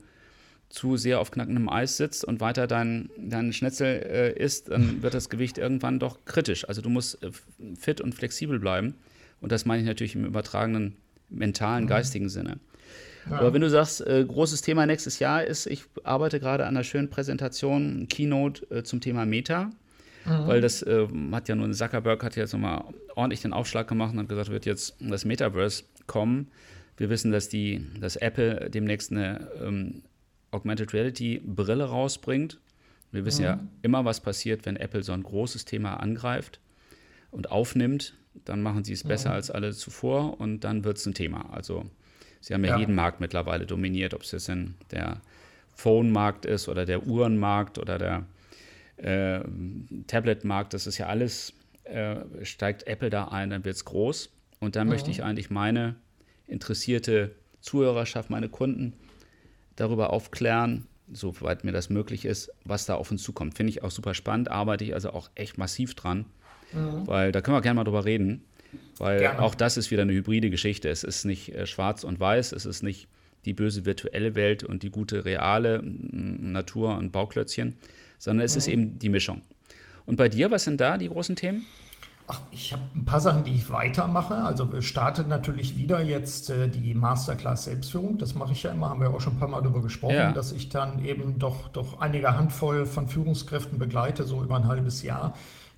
zu 0.69 0.97
sehr 0.97 1.21
auf 1.21 1.31
knackendem 1.31 1.69
Eis 1.69 1.97
sitzt 1.97 2.25
und 2.25 2.41
weiter 2.41 2.67
dein, 2.67 3.11
dein 3.17 3.53
Schnitzel 3.53 4.03
äh, 4.03 4.33
isst, 4.33 4.71
dann 4.71 5.03
wird 5.03 5.15
das 5.15 5.29
Gewicht 5.29 5.59
irgendwann 5.59 5.99
doch 5.99 6.25
kritisch. 6.25 6.69
Also 6.69 6.83
du 6.83 6.89
musst 6.89 7.23
äh, 7.23 7.31
fit 7.79 8.01
und 8.01 8.15
flexibel 8.15 8.59
bleiben. 8.59 8.95
Und 9.41 9.53
das 9.53 9.67
meine 9.67 9.83
ich 9.83 9.87
natürlich 9.87 10.15
im 10.15 10.25
übertragenen 10.25 10.97
mentalen, 11.35 11.85
mhm. 11.85 11.89
geistigen 11.89 12.29
Sinne. 12.29 12.59
Ja. 13.31 13.39
Aber 13.39 13.55
wenn 13.55 13.63
du 13.63 13.71
sagst, 13.71 14.07
äh, 14.07 14.25
großes 14.27 14.63
Thema 14.63 14.87
nächstes 14.87 15.19
Jahr 15.19 15.45
ist, 15.45 15.67
ich 15.67 15.85
arbeite 16.03 16.41
gerade 16.41 16.65
an 16.65 16.77
einer 16.77 16.85
schönen 16.85 17.09
Präsentation, 17.09 18.07
Keynote 18.09 18.71
äh, 18.71 18.83
zum 18.83 19.01
Thema 19.01 19.25
Meta. 19.25 19.71
Mhm. 20.25 20.47
Weil 20.47 20.61
das 20.61 20.83
äh, 20.83 21.07
hat 21.33 21.49
ja 21.49 21.55
nun, 21.55 21.73
Zuckerberg 21.73 22.23
hat 22.23 22.37
jetzt 22.37 22.53
nochmal 22.53 22.85
ordentlich 23.15 23.43
den 23.43 23.53
Aufschlag 23.53 23.89
gemacht 23.89 24.13
und 24.13 24.21
hat 24.21 24.29
gesagt, 24.29 24.51
wird 24.51 24.67
jetzt 24.67 24.97
das 25.01 25.25
Metaverse 25.25 25.85
kommen. 26.07 26.49
Wir 26.97 27.11
wissen, 27.11 27.33
dass, 27.33 27.49
die, 27.49 27.87
dass 28.01 28.17
Apple 28.17 28.71
demnächst 28.71 29.11
eine 29.11 29.49
ähm, 29.61 30.03
Augmented 30.51 30.93
Reality 30.93 31.41
Brille 31.45 31.85
rausbringt. 31.85 32.59
Wir 33.11 33.25
wissen 33.25 33.43
mhm. 33.43 33.47
ja 33.47 33.61
immer, 33.83 34.05
was 34.05 34.21
passiert, 34.21 34.65
wenn 34.67 34.77
Apple 34.77 35.03
so 35.03 35.13
ein 35.13 35.23
großes 35.23 35.65
Thema 35.65 35.95
angreift 35.95 36.61
und 37.31 37.51
aufnimmt. 37.51 38.15
Dann 38.45 38.63
machen 38.63 38.85
sie 38.85 38.93
es 38.93 39.05
besser 39.05 39.31
mhm. 39.31 39.35
als 39.37 39.51
alle 39.51 39.73
zuvor 39.73 40.41
und 40.41 40.61
dann 40.61 40.85
wird 40.85 40.99
es 40.99 41.07
ein 41.07 41.15
Thema. 41.15 41.53
Also 41.53 41.85
sie 42.41 42.55
haben 42.55 42.65
ja, 42.65 42.73
ja, 42.73 42.79
jeden 42.79 42.95
Markt 42.95 43.21
mittlerweile 43.21 43.67
dominiert, 43.67 44.15
ob 44.15 44.23
es 44.23 44.33
jetzt 44.33 44.49
in 44.49 44.75
der 44.91 45.21
Phone-Markt 45.75 46.47
ist 46.47 46.69
oder 46.69 46.85
der 46.85 47.07
Uhrenmarkt 47.07 47.79
oder 47.79 47.99
der 47.99 48.27
äh, 48.97 49.41
Tablet-Markt. 50.07 50.75
Das 50.75 50.87
ist 50.87 50.99
ja 50.99 51.07
alles, 51.07 51.53
äh, 51.85 52.17
steigt 52.43 52.87
Apple 52.87 53.11
da 53.11 53.29
ein, 53.29 53.51
dann 53.51 53.65
wird 53.65 53.77
es 53.77 53.85
groß. 53.85 54.31
Und 54.61 54.77
dann 54.77 54.87
mhm. 54.87 54.93
möchte 54.93 55.11
ich 55.11 55.23
eigentlich 55.23 55.51
meine 55.51 55.97
interessierte 56.47 57.35
Zuhörerschaft, 57.61 58.31
meine 58.31 58.49
Kunden 58.49 58.95
darüber 59.77 60.13
aufklären, 60.13 60.87
soweit 61.13 61.65
mir 61.65 61.73
das 61.73 61.91
möglich 61.91 62.25
ist, 62.25 62.51
was 62.65 62.87
da 62.87 62.95
auf 62.95 63.11
uns 63.11 63.23
zukommt. 63.23 63.57
Finde 63.57 63.71
ich 63.71 63.83
auch 63.83 63.91
super 63.91 64.15
spannend, 64.15 64.51
arbeite 64.51 64.85
ich 64.85 64.95
also 64.95 65.11
auch 65.11 65.31
echt 65.35 65.59
massiv 65.59 65.95
dran, 65.95 66.27
mhm. 66.73 67.07
weil 67.07 67.33
da 67.33 67.41
können 67.41 67.57
wir 67.57 67.63
gerne 67.63 67.77
mal 67.77 67.85
drüber 67.85 68.05
reden, 68.05 68.43
weil 68.99 69.21
gerne. 69.21 69.41
auch 69.41 69.55
das 69.55 69.77
ist 69.77 69.91
wieder 69.91 70.03
eine 70.03 70.13
hybride 70.13 70.51
Geschichte. 70.51 70.89
Es 70.89 71.05
ist 71.05 71.25
nicht 71.25 71.55
äh, 71.55 71.67
schwarz 71.67 72.05
und 72.05 72.21
weiß, 72.21 72.53
es 72.53 72.67
ist 72.67 72.83
nicht 72.83 73.09
die 73.45 73.53
böse 73.53 73.85
virtuelle 73.85 74.35
Welt 74.35 74.65
und 74.65 74.83
die 74.83 74.91
gute 74.91 75.25
reale 75.25 75.83
Natur 75.83 76.97
und 76.97 77.13
Bauklötzchen, 77.13 77.77
sondern 78.19 78.45
es 78.45 78.55
mhm. 78.55 78.59
ist 78.59 78.69
eben 78.69 78.99
die 78.99 79.09
Mischung. 79.09 79.43
Und 80.07 80.17
bei 80.17 80.29
dir, 80.29 80.51
was 80.51 80.65
sind 80.65 80.81
da 80.81 80.99
die 80.99 81.09
großen 81.09 81.37
Themen? 81.37 81.67
Ach, 82.27 82.41
ich 82.51 82.73
habe 82.73 82.83
ein 82.95 83.05
paar 83.05 83.21
Sachen, 83.21 83.45
die 83.45 83.55
ich 83.55 83.69
weitermache. 83.71 84.35
Also 84.35 84.81
startet 84.81 85.29
natürlich 85.29 85.77
wieder 85.77 86.01
jetzt 86.01 86.49
äh, 86.49 86.69
die 86.69 86.95
Masterclass 86.95 87.65
Selbstführung. 87.65 88.17
Das 88.17 88.35
mache 88.35 88.53
ich 88.53 88.63
ja 88.63 88.71
immer, 88.71 88.89
haben 88.89 89.01
wir 89.01 89.11
auch 89.11 89.21
schon 89.21 89.35
ein 89.35 89.39
paar 89.39 89.49
Mal 89.49 89.61
darüber 89.61 89.83
gesprochen, 89.83 90.15
ja. 90.15 90.33
dass 90.33 90.53
ich 90.53 90.71
dann 90.71 91.05
eben 91.05 91.39
doch, 91.39 91.69
doch 91.69 92.01
einige 92.01 92.35
Handvoll 92.35 92.87
von 92.87 93.09
Führungskräften 93.09 93.79
begleite, 93.79 94.25
so 94.25 94.43
über 94.43 94.57
ein 94.57 94.67
halbes 94.67 95.03
Jahr 95.03 95.35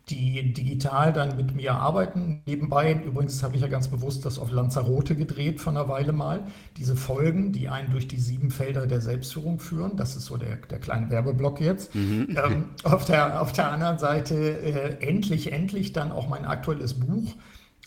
die 0.08 0.52
digital 0.52 1.12
dann 1.12 1.36
mit 1.36 1.56
mir 1.56 1.74
arbeiten. 1.74 2.40
Nebenbei, 2.46 2.92
übrigens 3.04 3.42
habe 3.42 3.56
ich 3.56 3.62
ja 3.62 3.68
ganz 3.68 3.88
bewusst 3.88 4.24
das 4.24 4.38
auf 4.38 4.52
Lanzarote 4.52 5.16
gedreht 5.16 5.60
von 5.60 5.76
einer 5.76 5.88
Weile 5.88 6.12
mal. 6.12 6.46
Diese 6.76 6.94
Folgen, 6.94 7.52
die 7.52 7.68
einen 7.68 7.90
durch 7.90 8.06
die 8.06 8.20
sieben 8.20 8.52
Felder 8.52 8.86
der 8.86 9.00
Selbstführung 9.00 9.58
führen, 9.58 9.96
das 9.96 10.14
ist 10.14 10.26
so 10.26 10.36
der, 10.36 10.56
der 10.56 10.78
kleine 10.78 11.10
Werbeblock 11.10 11.60
jetzt. 11.60 11.92
Mhm. 11.96 12.36
Ähm, 12.36 12.64
auf, 12.84 13.04
der, 13.04 13.42
auf 13.42 13.52
der 13.52 13.72
anderen 13.72 13.98
Seite 13.98 14.36
äh, 14.36 15.04
endlich, 15.04 15.52
endlich 15.52 15.92
dann 15.92 16.12
auch 16.12 16.28
mein 16.28 16.44
aktuelles 16.44 16.94
Buch 16.94 17.34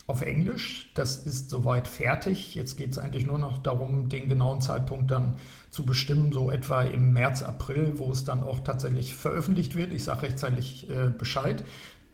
auf 0.06 0.20
Englisch. 0.20 0.90
Das 0.94 1.24
ist 1.24 1.48
soweit 1.48 1.88
fertig. 1.88 2.54
Jetzt 2.54 2.76
geht 2.76 2.90
es 2.90 2.98
eigentlich 2.98 3.26
nur 3.26 3.38
noch 3.38 3.62
darum, 3.62 4.10
den 4.10 4.28
genauen 4.28 4.60
Zeitpunkt 4.60 5.10
dann 5.10 5.36
zu 5.70 5.86
bestimmen, 5.86 6.32
so 6.32 6.50
etwa 6.50 6.82
im 6.82 7.14
März, 7.14 7.42
April, 7.42 7.94
wo 7.96 8.10
es 8.10 8.24
dann 8.24 8.42
auch 8.42 8.60
tatsächlich 8.60 9.14
veröffentlicht 9.14 9.74
wird. 9.74 9.92
Ich 9.94 10.04
sage 10.04 10.22
rechtzeitig 10.22 10.90
äh, 10.90 11.08
Bescheid 11.16 11.64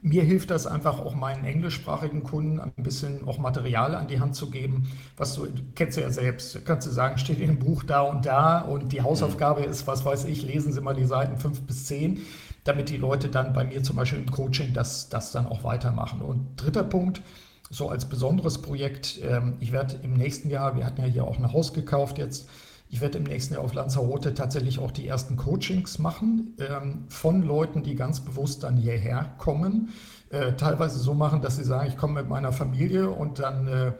mir 0.03 0.23
hilft 0.23 0.51
das 0.51 0.67
einfach 0.67 1.01
auch 1.01 1.15
meinen 1.15 1.45
englischsprachigen 1.45 2.23
Kunden 2.23 2.61
ein 2.61 2.73
bisschen 2.77 3.27
auch 3.27 3.39
Material 3.39 3.95
an 3.95 4.09
die 4.09 4.21
Hand 4.21 4.37
zu 4.37 4.51
geben, 4.51 4.89
was 5.17 5.35
du, 5.35 5.49
kennst 5.75 5.97
du 5.97 6.03
ja 6.03 6.11
selbst, 6.11 6.65
kannst 6.65 6.87
du 6.87 6.91
sagen, 6.91 7.19
steht 7.19 7.41
in 7.41 7.49
dem 7.49 7.59
Buch 7.59 7.83
da 7.83 8.03
und 8.03 8.27
da 8.27 8.61
und 8.61 8.93
die 8.93 9.03
Hausaufgabe 9.03 9.63
ist, 9.65 9.87
was 9.87 10.05
weiß 10.05 10.27
ich, 10.27 10.43
lesen 10.43 10.73
Sie 10.73 10.81
mal 10.81 10.95
die 10.95 11.07
Seiten 11.07 11.39
fünf 11.39 11.63
bis 11.63 11.87
zehn, 11.87 12.21
damit 12.65 12.89
die 12.91 12.97
Leute 12.99 13.29
dann 13.29 13.53
bei 13.53 13.65
mir 13.65 13.83
zum 13.83 13.97
Beispiel 13.97 14.21
im 14.21 14.31
Coaching 14.31 14.73
das, 14.75 15.09
das 15.09 15.33
dann 15.33 15.47
auch 15.47 15.65
weitermachen. 15.65 16.21
Und 16.21 16.57
dritter 16.57 16.85
Punkt, 16.85 17.23
so 17.71 17.89
als 17.89 18.05
besonderes 18.05 18.59
Projekt, 18.59 19.21
ähm, 19.23 19.55
ich 19.61 19.73
werde 19.73 19.97
im 20.03 20.15
nächsten 20.15 20.51
Jahr, 20.51 20.77
wir 20.77 20.85
hatten 20.85 21.01
ja 21.01 21.07
hier 21.07 21.25
auch 21.25 21.39
ein 21.39 21.53
Haus 21.53 21.73
gekauft 21.73 22.19
jetzt, 22.19 22.49
ich 22.89 23.01
werde 23.01 23.19
im 23.19 23.25
nächsten 23.25 23.55
Jahr 23.55 23.65
auf 23.65 23.75
Lanzarote 23.75 24.35
tatsächlich 24.35 24.79
auch 24.79 24.91
die 24.91 25.07
ersten 25.07 25.37
Coachings 25.37 25.99
machen 25.99 26.57
ähm, 26.59 27.05
von 27.09 27.43
Leuten, 27.43 27.83
die 27.83 27.97
ganz 27.97 28.21
bewusst 28.21 28.63
dann 28.63 28.77
hierher 28.77 29.35
kommen. 29.39 29.91
Äh, 30.31 30.53
teilweise 30.53 30.99
so 30.99 31.15
machen, 31.15 31.43
dass 31.43 31.57
sie 31.57 31.65
sagen, 31.65 31.89
ich 31.89 31.97
komme 31.97 32.21
mit 32.21 32.29
meiner 32.29 32.53
Familie 32.53 33.11
und 33.11 33.39
dann 33.39 33.67
äh, 33.69 33.93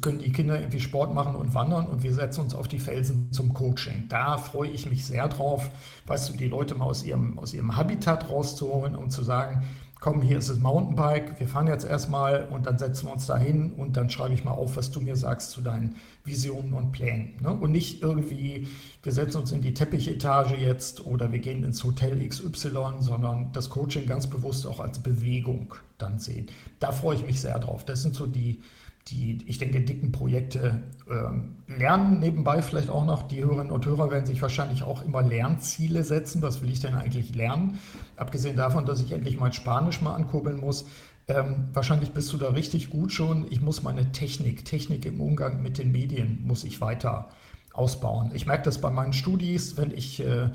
können 0.00 0.18
die 0.18 0.32
Kinder 0.32 0.58
irgendwie 0.58 0.80
Sport 0.80 1.14
machen 1.14 1.34
und 1.34 1.54
wandern 1.54 1.86
und 1.86 2.02
wir 2.02 2.14
setzen 2.14 2.42
uns 2.42 2.54
auf 2.54 2.68
die 2.68 2.78
Felsen 2.78 3.32
zum 3.32 3.54
Coaching. 3.54 4.06
Da 4.08 4.36
freue 4.38 4.70
ich 4.70 4.88
mich 4.88 5.06
sehr 5.06 5.28
drauf, 5.28 5.70
weißt 6.06 6.30
du, 6.30 6.32
die 6.34 6.48
Leute 6.48 6.74
mal 6.74 6.86
aus 6.86 7.04
ihrem, 7.04 7.38
aus 7.38 7.54
ihrem 7.54 7.76
Habitat 7.76 8.28
rauszuholen 8.28 8.96
und 8.96 9.10
zu 9.10 9.22
sagen, 9.22 9.64
komm, 10.00 10.20
hier 10.20 10.38
ist 10.38 10.50
das 10.50 10.58
Mountainbike, 10.58 11.40
wir 11.40 11.48
fahren 11.48 11.66
jetzt 11.66 11.84
erstmal 11.84 12.46
und 12.50 12.66
dann 12.66 12.78
setzen 12.78 13.06
wir 13.06 13.12
uns 13.12 13.26
da 13.26 13.36
hin 13.38 13.72
und 13.76 13.96
dann 13.96 14.10
schreibe 14.10 14.34
ich 14.34 14.44
mal 14.44 14.52
auf, 14.52 14.76
was 14.76 14.90
du 14.90 15.00
mir 15.00 15.16
sagst 15.16 15.50
zu 15.50 15.62
deinen 15.62 15.96
Visionen 16.24 16.74
und 16.74 16.92
Plänen. 16.92 17.34
Ne? 17.40 17.50
Und 17.50 17.72
nicht 17.72 18.02
irgendwie, 18.02 18.68
wir 19.02 19.12
setzen 19.12 19.38
uns 19.38 19.52
in 19.52 19.62
die 19.62 19.74
Teppichetage 19.74 20.56
jetzt 20.56 21.04
oder 21.06 21.32
wir 21.32 21.38
gehen 21.38 21.64
ins 21.64 21.82
Hotel 21.82 22.26
XY, 22.28 22.96
sondern 23.00 23.52
das 23.52 23.70
Coaching 23.70 24.06
ganz 24.06 24.26
bewusst 24.26 24.66
auch 24.66 24.80
als 24.80 24.98
Bewegung 24.98 25.74
dann 25.98 26.18
sehen. 26.18 26.48
Da 26.78 26.92
freue 26.92 27.16
ich 27.16 27.26
mich 27.26 27.40
sehr 27.40 27.58
drauf. 27.58 27.84
Das 27.84 28.02
sind 28.02 28.14
so 28.14 28.26
die, 28.26 28.60
die, 29.08 29.38
ich 29.46 29.58
denke, 29.58 29.80
dicken 29.80 30.10
Projekte 30.10 30.82
ähm, 31.08 31.56
lernen 31.68 32.18
nebenbei 32.18 32.60
vielleicht 32.60 32.90
auch 32.90 33.04
noch. 33.04 33.28
Die 33.28 33.42
Hörerinnen 33.42 33.70
und 33.70 33.86
Hörer 33.86 34.10
werden 34.10 34.26
sich 34.26 34.42
wahrscheinlich 34.42 34.82
auch 34.82 35.04
immer 35.04 35.22
Lernziele 35.22 36.02
setzen. 36.02 36.42
Was 36.42 36.60
will 36.60 36.70
ich 36.70 36.80
denn 36.80 36.94
eigentlich 36.94 37.34
lernen? 37.34 37.78
Abgesehen 38.16 38.56
davon, 38.56 38.84
dass 38.84 39.00
ich 39.00 39.12
endlich 39.12 39.38
mein 39.38 39.52
Spanisch 39.52 40.00
mal 40.00 40.14
ankurbeln 40.14 40.58
muss. 40.58 40.86
Ähm, 41.28 41.68
wahrscheinlich 41.72 42.12
bist 42.12 42.32
du 42.32 42.36
da 42.36 42.50
richtig 42.50 42.90
gut 42.90 43.12
schon. 43.12 43.46
Ich 43.50 43.60
muss 43.60 43.82
meine 43.82 44.10
Technik, 44.12 44.64
Technik 44.64 45.06
im 45.06 45.20
Umgang 45.20 45.62
mit 45.62 45.78
den 45.78 45.92
Medien, 45.92 46.42
muss 46.44 46.64
ich 46.64 46.80
weiter 46.80 47.28
ausbauen. 47.72 48.30
Ich 48.34 48.46
merke 48.46 48.64
das 48.64 48.80
bei 48.80 48.90
meinen 48.90 49.12
Studis, 49.12 49.76
wenn 49.76 49.92
ich 49.92 50.20
äh, 50.20 50.50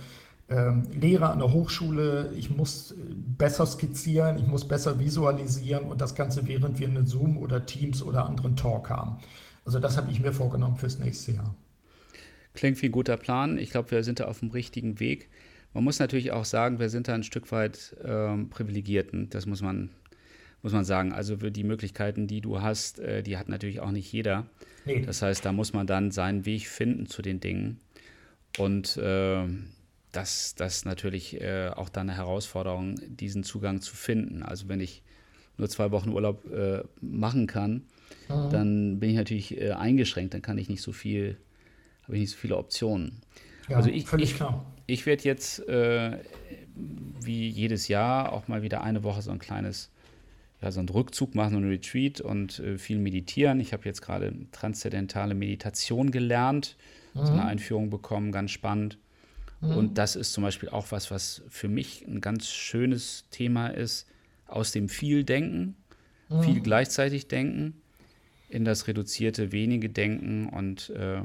Lehrer 0.93 1.31
an 1.31 1.39
der 1.39 1.53
Hochschule, 1.53 2.33
ich 2.35 2.49
muss 2.49 2.91
äh, 2.91 2.95
besser 3.37 3.65
skizzieren, 3.65 4.37
ich 4.37 4.47
muss 4.47 4.67
besser 4.67 4.99
visualisieren 4.99 5.85
und 5.85 6.01
das 6.01 6.15
Ganze 6.15 6.47
während 6.47 6.79
wir 6.79 6.89
eine 6.89 7.05
Zoom 7.07 7.37
oder 7.37 7.65
Teams 7.65 8.03
oder 8.03 8.25
anderen 8.25 8.55
Talk 8.55 8.89
haben. 8.89 9.17
Also 9.65 9.79
das 9.79 9.97
habe 9.97 10.11
ich 10.11 10.19
mir 10.19 10.33
vorgenommen 10.33 10.75
fürs 10.75 10.99
nächste 10.99 11.33
Jahr. 11.33 11.55
Klingt 12.53 12.81
wie 12.81 12.87
ein 12.87 12.91
guter 12.91 13.17
Plan. 13.17 13.57
Ich 13.57 13.69
glaube, 13.69 13.91
wir 13.91 14.03
sind 14.03 14.19
da 14.19 14.25
auf 14.25 14.39
dem 14.39 14.51
richtigen 14.51 14.99
Weg. 14.99 15.29
Man 15.73 15.85
muss 15.85 15.99
natürlich 15.99 16.31
auch 16.31 16.43
sagen, 16.43 16.79
wir 16.79 16.89
sind 16.89 17.07
da 17.07 17.13
ein 17.13 17.23
Stück 17.23 17.51
weit 17.51 17.95
ähm, 18.03 18.49
privilegiert. 18.49 19.11
Das 19.29 19.45
muss 19.45 19.61
man, 19.61 19.89
muss 20.63 20.73
man 20.73 20.83
sagen. 20.83 21.13
Also 21.13 21.37
für 21.37 21.51
die 21.51 21.63
Möglichkeiten, 21.63 22.27
die 22.27 22.41
du 22.41 22.61
hast, 22.61 22.99
äh, 22.99 23.23
die 23.23 23.37
hat 23.37 23.47
natürlich 23.47 23.79
auch 23.79 23.91
nicht 23.91 24.11
jeder. 24.11 24.47
Nee. 24.85 25.01
Das 25.05 25.21
heißt, 25.21 25.45
da 25.45 25.53
muss 25.53 25.71
man 25.71 25.87
dann 25.87 26.11
seinen 26.11 26.45
Weg 26.45 26.67
finden 26.67 27.05
zu 27.05 27.21
den 27.21 27.39
Dingen. 27.39 27.79
Und 28.57 28.97
äh, 28.97 29.45
das, 30.11 30.55
das 30.55 30.85
natürlich 30.85 31.39
äh, 31.39 31.69
auch 31.69 31.89
dann 31.89 32.09
eine 32.09 32.17
Herausforderung, 32.17 32.95
diesen 33.07 33.43
Zugang 33.43 33.81
zu 33.81 33.95
finden. 33.95 34.43
Also 34.43 34.67
wenn 34.67 34.79
ich 34.79 35.03
nur 35.57 35.69
zwei 35.69 35.91
Wochen 35.91 36.09
Urlaub 36.09 36.45
äh, 36.51 36.83
machen 37.01 37.47
kann, 37.47 37.83
mhm. 38.29 38.49
dann 38.49 38.99
bin 38.99 39.11
ich 39.11 39.15
natürlich 39.15 39.59
äh, 39.59 39.71
eingeschränkt, 39.71 40.33
dann 40.33 40.41
kann 40.41 40.57
ich 40.57 40.69
nicht 40.69 40.81
so 40.81 40.91
viel, 40.91 41.37
habe 42.03 42.15
ich 42.15 42.21
nicht 42.21 42.31
so 42.31 42.37
viele 42.37 42.57
Optionen. 42.57 43.21
Ja, 43.69 43.77
also 43.77 43.89
ich, 43.89 44.05
völlig 44.05 44.31
ich, 44.31 44.35
klar. 44.35 44.65
Ich 44.87 45.05
werde 45.05 45.23
jetzt 45.23 45.67
äh, 45.69 46.17
wie 47.21 47.47
jedes 47.47 47.87
Jahr 47.87 48.33
auch 48.33 48.47
mal 48.47 48.61
wieder 48.61 48.83
eine 48.83 49.03
Woche 49.03 49.21
so 49.21 49.31
ein 49.31 49.39
kleines, 49.39 49.91
ja, 50.61 50.71
so 50.71 50.79
einen 50.79 50.89
Rückzug 50.89 51.35
machen, 51.35 51.55
und 51.55 51.63
ein 51.63 51.69
Retreat 51.69 52.19
und 52.19 52.59
äh, 52.59 52.77
viel 52.77 52.99
meditieren. 52.99 53.59
Ich 53.59 53.71
habe 53.71 53.85
jetzt 53.85 54.01
gerade 54.01 54.33
transzendentale 54.51 55.35
Meditation 55.35 56.11
gelernt, 56.11 56.75
mhm. 57.13 57.25
so 57.25 57.31
eine 57.33 57.45
Einführung 57.45 57.89
bekommen, 57.89 58.31
ganz 58.31 58.51
spannend. 58.51 58.97
Mhm. 59.61 59.77
Und 59.77 59.97
das 59.97 60.15
ist 60.15 60.33
zum 60.33 60.43
Beispiel 60.43 60.69
auch 60.69 60.91
was, 60.91 61.11
was 61.11 61.43
für 61.49 61.67
mich 61.67 62.05
ein 62.07 62.21
ganz 62.21 62.49
schönes 62.49 63.25
Thema 63.31 63.67
ist, 63.67 64.07
aus 64.47 64.71
dem 64.71 64.89
viel 64.89 65.23
Denken, 65.23 65.75
mhm. 66.29 66.43
viel 66.43 66.61
gleichzeitig 66.61 67.27
Denken, 67.27 67.81
in 68.49 68.65
das 68.65 68.87
reduzierte 68.87 69.51
wenige 69.51 69.89
Denken 69.89 70.49
und 70.49 70.89
äh, 70.89 71.21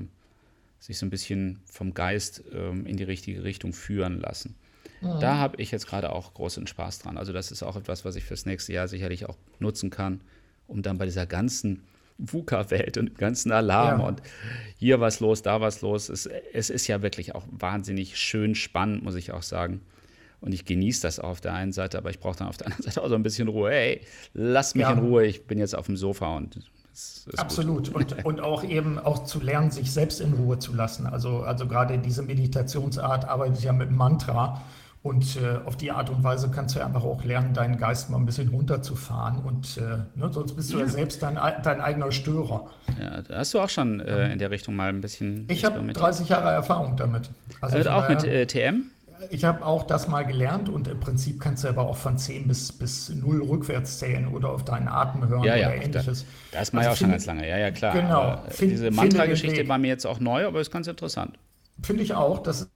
sich 0.78 0.98
so 0.98 1.06
ein 1.06 1.10
bisschen 1.10 1.60
vom 1.66 1.94
Geist 1.94 2.44
äh, 2.52 2.68
in 2.70 2.96
die 2.96 3.04
richtige 3.04 3.42
Richtung 3.42 3.72
führen 3.72 4.20
lassen. 4.20 4.54
Mhm. 5.00 5.20
Da 5.20 5.36
habe 5.36 5.60
ich 5.60 5.70
jetzt 5.70 5.86
gerade 5.86 6.12
auch 6.12 6.34
großen 6.34 6.66
Spaß 6.66 7.00
dran. 7.00 7.18
Also 7.18 7.32
das 7.32 7.50
ist 7.50 7.62
auch 7.62 7.76
etwas, 7.76 8.04
was 8.04 8.16
ich 8.16 8.24
fürs 8.24 8.46
nächste 8.46 8.72
Jahr 8.72 8.86
sicherlich 8.86 9.26
auch 9.26 9.36
nutzen 9.58 9.90
kann, 9.90 10.20
um 10.68 10.82
dann 10.82 10.98
bei 10.98 11.06
dieser 11.06 11.26
ganzen 11.26 11.82
VUCA-Welt 12.18 12.98
und 12.98 13.18
ganzen 13.18 13.52
Alarm 13.52 14.00
ja. 14.00 14.06
und 14.06 14.22
hier 14.76 15.00
was 15.00 15.20
los, 15.20 15.42
da 15.42 15.60
was 15.60 15.82
los. 15.82 16.08
Es, 16.08 16.26
es 16.26 16.70
ist 16.70 16.86
ja 16.86 17.02
wirklich 17.02 17.34
auch 17.34 17.44
wahnsinnig 17.50 18.16
schön 18.18 18.54
spannend, 18.54 19.02
muss 19.02 19.14
ich 19.14 19.32
auch 19.32 19.42
sagen. 19.42 19.80
Und 20.40 20.52
ich 20.52 20.64
genieße 20.64 21.02
das 21.02 21.18
auch 21.18 21.30
auf 21.30 21.40
der 21.40 21.54
einen 21.54 21.72
Seite, 21.72 21.98
aber 21.98 22.10
ich 22.10 22.20
brauche 22.20 22.38
dann 22.38 22.48
auf 22.48 22.56
der 22.56 22.66
anderen 22.68 22.84
Seite 22.84 23.02
auch 23.02 23.08
so 23.08 23.14
ein 23.14 23.22
bisschen 23.22 23.48
Ruhe. 23.48 23.70
Hey, 23.70 24.00
lass 24.34 24.74
mich 24.74 24.82
ja. 24.82 24.92
in 24.92 24.98
Ruhe, 24.98 25.26
ich 25.26 25.46
bin 25.46 25.58
jetzt 25.58 25.74
auf 25.74 25.86
dem 25.86 25.96
Sofa 25.96 26.36
und 26.36 26.60
Absolut. 27.36 27.90
Und, 27.90 28.24
und 28.24 28.40
auch 28.40 28.64
eben 28.64 28.98
auch 28.98 29.24
zu 29.24 29.40
lernen, 29.40 29.70
sich 29.70 29.92
selbst 29.92 30.20
in 30.20 30.32
Ruhe 30.32 30.58
zu 30.58 30.72
lassen. 30.72 31.06
Also, 31.06 31.40
also 31.40 31.66
gerade 31.66 31.98
diese 31.98 32.22
Meditationsart 32.22 33.26
arbeitet 33.26 33.62
ja 33.62 33.74
mit 33.74 33.90
Mantra. 33.90 34.62
Und 35.06 35.36
äh, 35.36 35.64
auf 35.64 35.76
die 35.76 35.92
Art 35.92 36.10
und 36.10 36.24
Weise 36.24 36.50
kannst 36.50 36.74
du 36.74 36.80
ja 36.80 36.86
einfach 36.86 37.04
auch 37.04 37.22
lernen, 37.22 37.54
deinen 37.54 37.76
Geist 37.76 38.10
mal 38.10 38.16
ein 38.16 38.26
bisschen 38.26 38.48
runterzufahren. 38.48 39.38
Und 39.38 39.76
äh, 39.76 39.98
ne, 40.18 40.32
sonst 40.32 40.54
bist 40.54 40.72
du 40.72 40.78
ja, 40.78 40.84
ja 40.84 40.90
selbst 40.90 41.22
dein, 41.22 41.38
dein, 41.62 41.80
eigener 41.80 42.10
Störer. 42.10 42.66
Ja, 43.00 43.22
da 43.22 43.36
hast 43.36 43.54
du 43.54 43.60
auch 43.60 43.68
schon 43.68 44.00
äh, 44.00 44.32
in 44.32 44.40
der 44.40 44.50
Richtung 44.50 44.74
mal 44.74 44.88
ein 44.88 45.00
bisschen. 45.00 45.46
Ich 45.48 45.64
habe 45.64 45.80
30 45.80 46.28
Jahre 46.28 46.50
Erfahrung 46.50 46.96
damit. 46.96 47.30
Also 47.60 47.78
äh, 47.78 47.86
auch 47.86 48.08
mit 48.08 48.24
äh, 48.24 48.48
TM? 48.48 48.90
ich 49.30 49.44
habe 49.44 49.64
auch 49.64 49.84
das 49.84 50.08
mal 50.08 50.24
gelernt 50.24 50.68
und 50.68 50.88
im 50.88 50.98
Prinzip 50.98 51.40
kannst 51.40 51.62
du 51.62 51.68
aber 51.68 51.88
auch 51.88 51.96
von 51.96 52.18
10 52.18 52.48
bis, 52.48 52.72
bis 52.72 53.08
0 53.08 53.42
rückwärts 53.42 53.98
zählen 53.98 54.26
oder 54.26 54.50
auf 54.50 54.64
deinen 54.64 54.88
Atem 54.88 55.28
hören 55.28 55.44
ja, 55.44 55.54
ja, 55.54 55.68
oder 55.68 55.76
ähnliches. 55.76 56.26
Da, 56.50 56.58
das 56.58 56.68
ist 56.68 56.74
also 56.74 56.80
ja 56.80 56.92
auch 56.92 56.96
schon 56.96 57.10
ganz 57.10 57.26
lange, 57.26 57.48
ja, 57.48 57.58
ja, 57.58 57.70
klar. 57.70 57.92
Genau. 57.94 58.42
Find, 58.48 58.72
diese 58.72 58.90
Mantra-Geschichte 58.90 59.68
war 59.68 59.78
mir 59.78 59.88
jetzt 59.88 60.04
auch 60.04 60.18
neu, 60.18 60.46
aber 60.46 60.60
ist 60.60 60.72
ganz 60.72 60.88
interessant. 60.88 61.38
Finde 61.80 62.02
ich 62.02 62.12
auch. 62.14 62.42
Das 62.42 62.68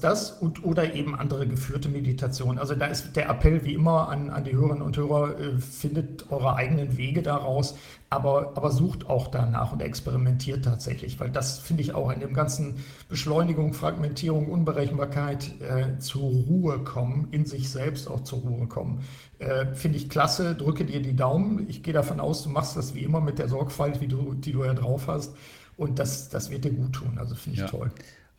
das 0.00 0.30
und 0.30 0.64
oder 0.64 0.94
eben 0.94 1.14
andere 1.14 1.46
geführte 1.46 1.88
Meditation. 1.88 2.58
Also 2.58 2.74
da 2.74 2.86
ist 2.86 3.14
der 3.16 3.28
Appell 3.28 3.64
wie 3.64 3.74
immer 3.74 4.08
an, 4.08 4.30
an 4.30 4.44
die 4.44 4.52
Hörerinnen 4.52 4.82
und 4.82 4.96
Hörer, 4.96 5.38
äh, 5.38 5.58
findet 5.58 6.30
eure 6.30 6.54
eigenen 6.56 6.96
Wege 6.96 7.22
daraus, 7.22 7.76
aber, 8.10 8.52
aber 8.56 8.70
sucht 8.70 9.06
auch 9.08 9.28
danach 9.28 9.72
und 9.72 9.82
experimentiert 9.82 10.64
tatsächlich, 10.64 11.18
weil 11.20 11.30
das 11.30 11.58
finde 11.58 11.82
ich 11.82 11.94
auch 11.94 12.10
in 12.10 12.20
dem 12.20 12.34
ganzen 12.34 12.76
Beschleunigung, 13.08 13.72
Fragmentierung, 13.74 14.50
Unberechenbarkeit 14.50 15.60
äh, 15.60 15.98
zur 15.98 16.30
Ruhe 16.30 16.78
kommen, 16.80 17.28
in 17.30 17.46
sich 17.46 17.70
selbst 17.70 18.08
auch 18.08 18.22
zur 18.22 18.40
Ruhe 18.40 18.66
kommen. 18.66 19.00
Äh, 19.38 19.74
finde 19.74 19.98
ich 19.98 20.08
klasse, 20.08 20.54
drücke 20.54 20.84
dir 20.84 21.02
die 21.02 21.16
Daumen. 21.16 21.68
Ich 21.68 21.82
gehe 21.82 21.94
davon 21.94 22.20
aus, 22.20 22.42
du 22.44 22.50
machst 22.50 22.76
das 22.76 22.94
wie 22.94 23.02
immer 23.02 23.20
mit 23.20 23.38
der 23.38 23.48
Sorgfalt, 23.48 24.00
wie 24.00 24.08
du, 24.08 24.34
die 24.34 24.52
du 24.52 24.64
ja 24.64 24.74
drauf 24.74 25.08
hast. 25.08 25.34
Und 25.76 25.98
das, 25.98 26.28
das 26.28 26.50
wird 26.50 26.64
dir 26.64 26.72
gut 26.72 26.92
tun. 26.92 27.18
Also 27.18 27.34
finde 27.34 27.54
ich 27.56 27.60
ja. 27.62 27.66
toll. 27.68 27.90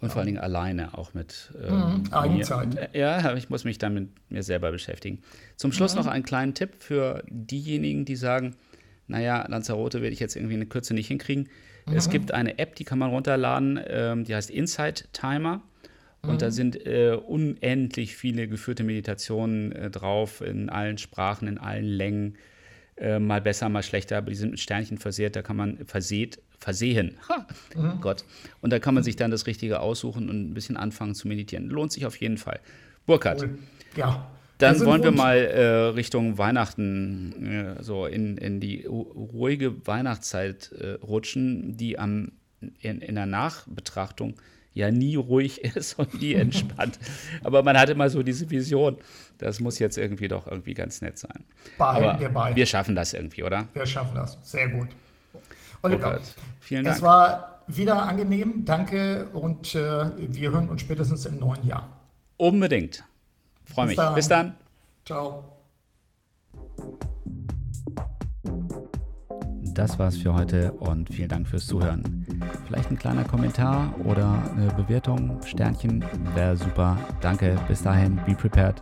Und 0.05 0.11
vor 0.11 0.19
allen 0.19 0.27
Dingen 0.27 0.39
alleine 0.39 0.97
auch 0.97 1.13
mit 1.13 1.51
ähm, 1.67 2.03
mhm, 2.03 2.13
Eigenzeit. 2.13 2.95
Ja, 2.95 3.33
ich 3.35 3.49
muss 3.49 3.63
mich 3.63 3.79
dann 3.79 3.93
mit 3.93 4.09
mir 4.29 4.43
selber 4.43 4.71
beschäftigen. 4.71 5.23
Zum 5.55 5.71
Schluss 5.71 5.95
mhm. 5.95 6.01
noch 6.01 6.07
einen 6.07 6.23
kleinen 6.23 6.53
Tipp 6.53 6.75
für 6.77 7.23
diejenigen, 7.27 8.05
die 8.05 8.15
sagen, 8.15 8.55
naja, 9.07 9.45
Lanzarote 9.47 10.01
werde 10.01 10.13
ich 10.13 10.19
jetzt 10.19 10.35
irgendwie 10.35 10.53
eine 10.55 10.67
Kürze 10.67 10.93
nicht 10.93 11.07
hinkriegen. 11.07 11.49
Mhm. 11.87 11.95
Es 11.95 12.09
gibt 12.09 12.33
eine 12.33 12.59
App, 12.59 12.75
die 12.75 12.83
kann 12.83 12.99
man 12.99 13.09
runterladen, 13.09 13.79
ähm, 13.87 14.25
die 14.25 14.35
heißt 14.35 14.51
Insight 14.51 15.09
Timer. 15.11 15.63
Und 16.21 16.41
da 16.41 16.47
mhm. 16.47 16.51
sind 16.51 16.85
äh, 16.85 17.17
unendlich 17.25 18.15
viele 18.15 18.47
geführte 18.47 18.83
Meditationen 18.83 19.71
äh, 19.71 19.89
drauf, 19.89 20.41
in 20.41 20.69
allen 20.69 20.97
Sprachen, 20.97 21.47
in 21.47 21.57
allen 21.57 21.85
Längen. 21.85 22.37
Äh, 22.97 23.19
mal 23.19 23.41
besser, 23.41 23.69
mal 23.69 23.83
schlechter, 23.83 24.17
aber 24.17 24.29
die 24.29 24.37
sind 24.37 24.51
mit 24.51 24.59
Sternchen 24.59 24.97
versehrt, 24.97 25.35
da 25.35 25.41
kann 25.41 25.57
man 25.57 25.85
versehen, 25.85 26.31
versehen. 26.65 27.17
Ha, 27.29 27.45
mhm. 27.75 28.01
Gott. 28.01 28.25
Und 28.59 28.73
da 28.73 28.79
kann 28.79 28.95
man 28.95 29.03
sich 29.03 29.15
dann 29.15 29.29
das 29.29 29.45
Richtige 29.45 29.79
aussuchen 29.81 30.29
und 30.29 30.49
ein 30.49 30.53
bisschen 30.55 30.77
anfangen 30.77 31.13
zu 31.13 31.27
meditieren. 31.27 31.69
Lohnt 31.69 31.91
sich 31.91 32.07
auf 32.07 32.17
jeden 32.17 32.37
Fall. 32.37 32.59
Burkhard. 33.05 33.43
Cool. 33.43 33.59
Ja. 33.95 34.31
Dann 34.57 34.83
wollen 34.83 35.03
wir 35.03 35.11
mal 35.11 35.37
äh, 35.37 35.65
Richtung 35.93 36.37
Weihnachten, 36.39 37.75
äh, 37.77 37.83
so 37.83 38.07
in, 38.07 38.37
in 38.37 38.59
die 38.59 38.85
ruhige 38.85 39.85
Weihnachtszeit 39.85 40.71
äh, 40.71 40.93
rutschen, 41.03 41.77
die 41.77 41.99
am, 41.99 42.31
in, 42.79 43.01
in 43.01 43.15
der 43.15 43.27
Nachbetrachtung 43.27 44.35
ja 44.73 44.89
nie 44.89 45.17
ruhig 45.17 45.63
ist 45.75 45.99
und 45.99 46.19
nie 46.19 46.33
entspannt. 46.33 46.97
Aber 47.43 47.61
man 47.61 47.77
hat 47.77 47.89
immer 47.89 48.09
so 48.09 48.23
diese 48.23 48.49
Vision, 48.49 48.97
das 49.37 49.59
muss 49.59 49.77
jetzt 49.77 49.99
irgendwie 49.99 50.29
doch 50.29 50.47
irgendwie 50.47 50.73
ganz 50.73 51.01
nett 51.01 51.19
sein. 51.19 51.43
Behalten 51.77 52.21
wir 52.21 52.29
bei. 52.29 52.55
Wir 52.55 52.65
schaffen 52.65 52.95
das 52.95 53.13
irgendwie, 53.13 53.43
oder? 53.43 53.67
Wir 53.73 53.85
schaffen 53.85 54.15
das. 54.15 54.39
Sehr 54.41 54.69
gut. 54.69 54.87
Oliver, 55.85 56.19
vielen 56.59 56.83
Dank. 56.83 56.97
Es 56.97 57.01
war 57.01 57.61
wieder 57.67 58.03
angenehm. 58.03 58.65
Danke 58.65 59.27
und 59.33 59.75
äh, 59.75 60.11
wir 60.17 60.51
hören 60.51 60.69
uns 60.69 60.81
spätestens 60.81 61.25
im 61.25 61.39
neuen 61.39 61.65
Jahr. 61.65 61.87
Unbedingt. 62.37 63.03
Freue 63.63 63.87
mich. 63.87 63.95
Dann. 63.95 64.15
Bis 64.15 64.27
dann. 64.27 64.55
Ciao. 65.05 65.43
Das 69.75 69.99
war's 69.99 70.15
für 70.15 70.33
heute 70.33 70.71
und 70.71 71.09
vielen 71.09 71.27
Dank 71.27 71.47
fürs 71.49 71.67
Zuhören. 71.67 72.25
Vielleicht 72.65 72.89
ein 72.91 72.97
kleiner 72.97 73.25
Kommentar 73.25 73.93
oder 74.05 74.41
eine 74.55 74.67
Bewertung, 74.67 75.41
Sternchen, 75.43 76.03
wäre 76.33 76.55
super. 76.55 76.97
Danke, 77.19 77.59
bis 77.67 77.83
dahin, 77.83 78.15
be 78.25 78.33
prepared. 78.35 78.81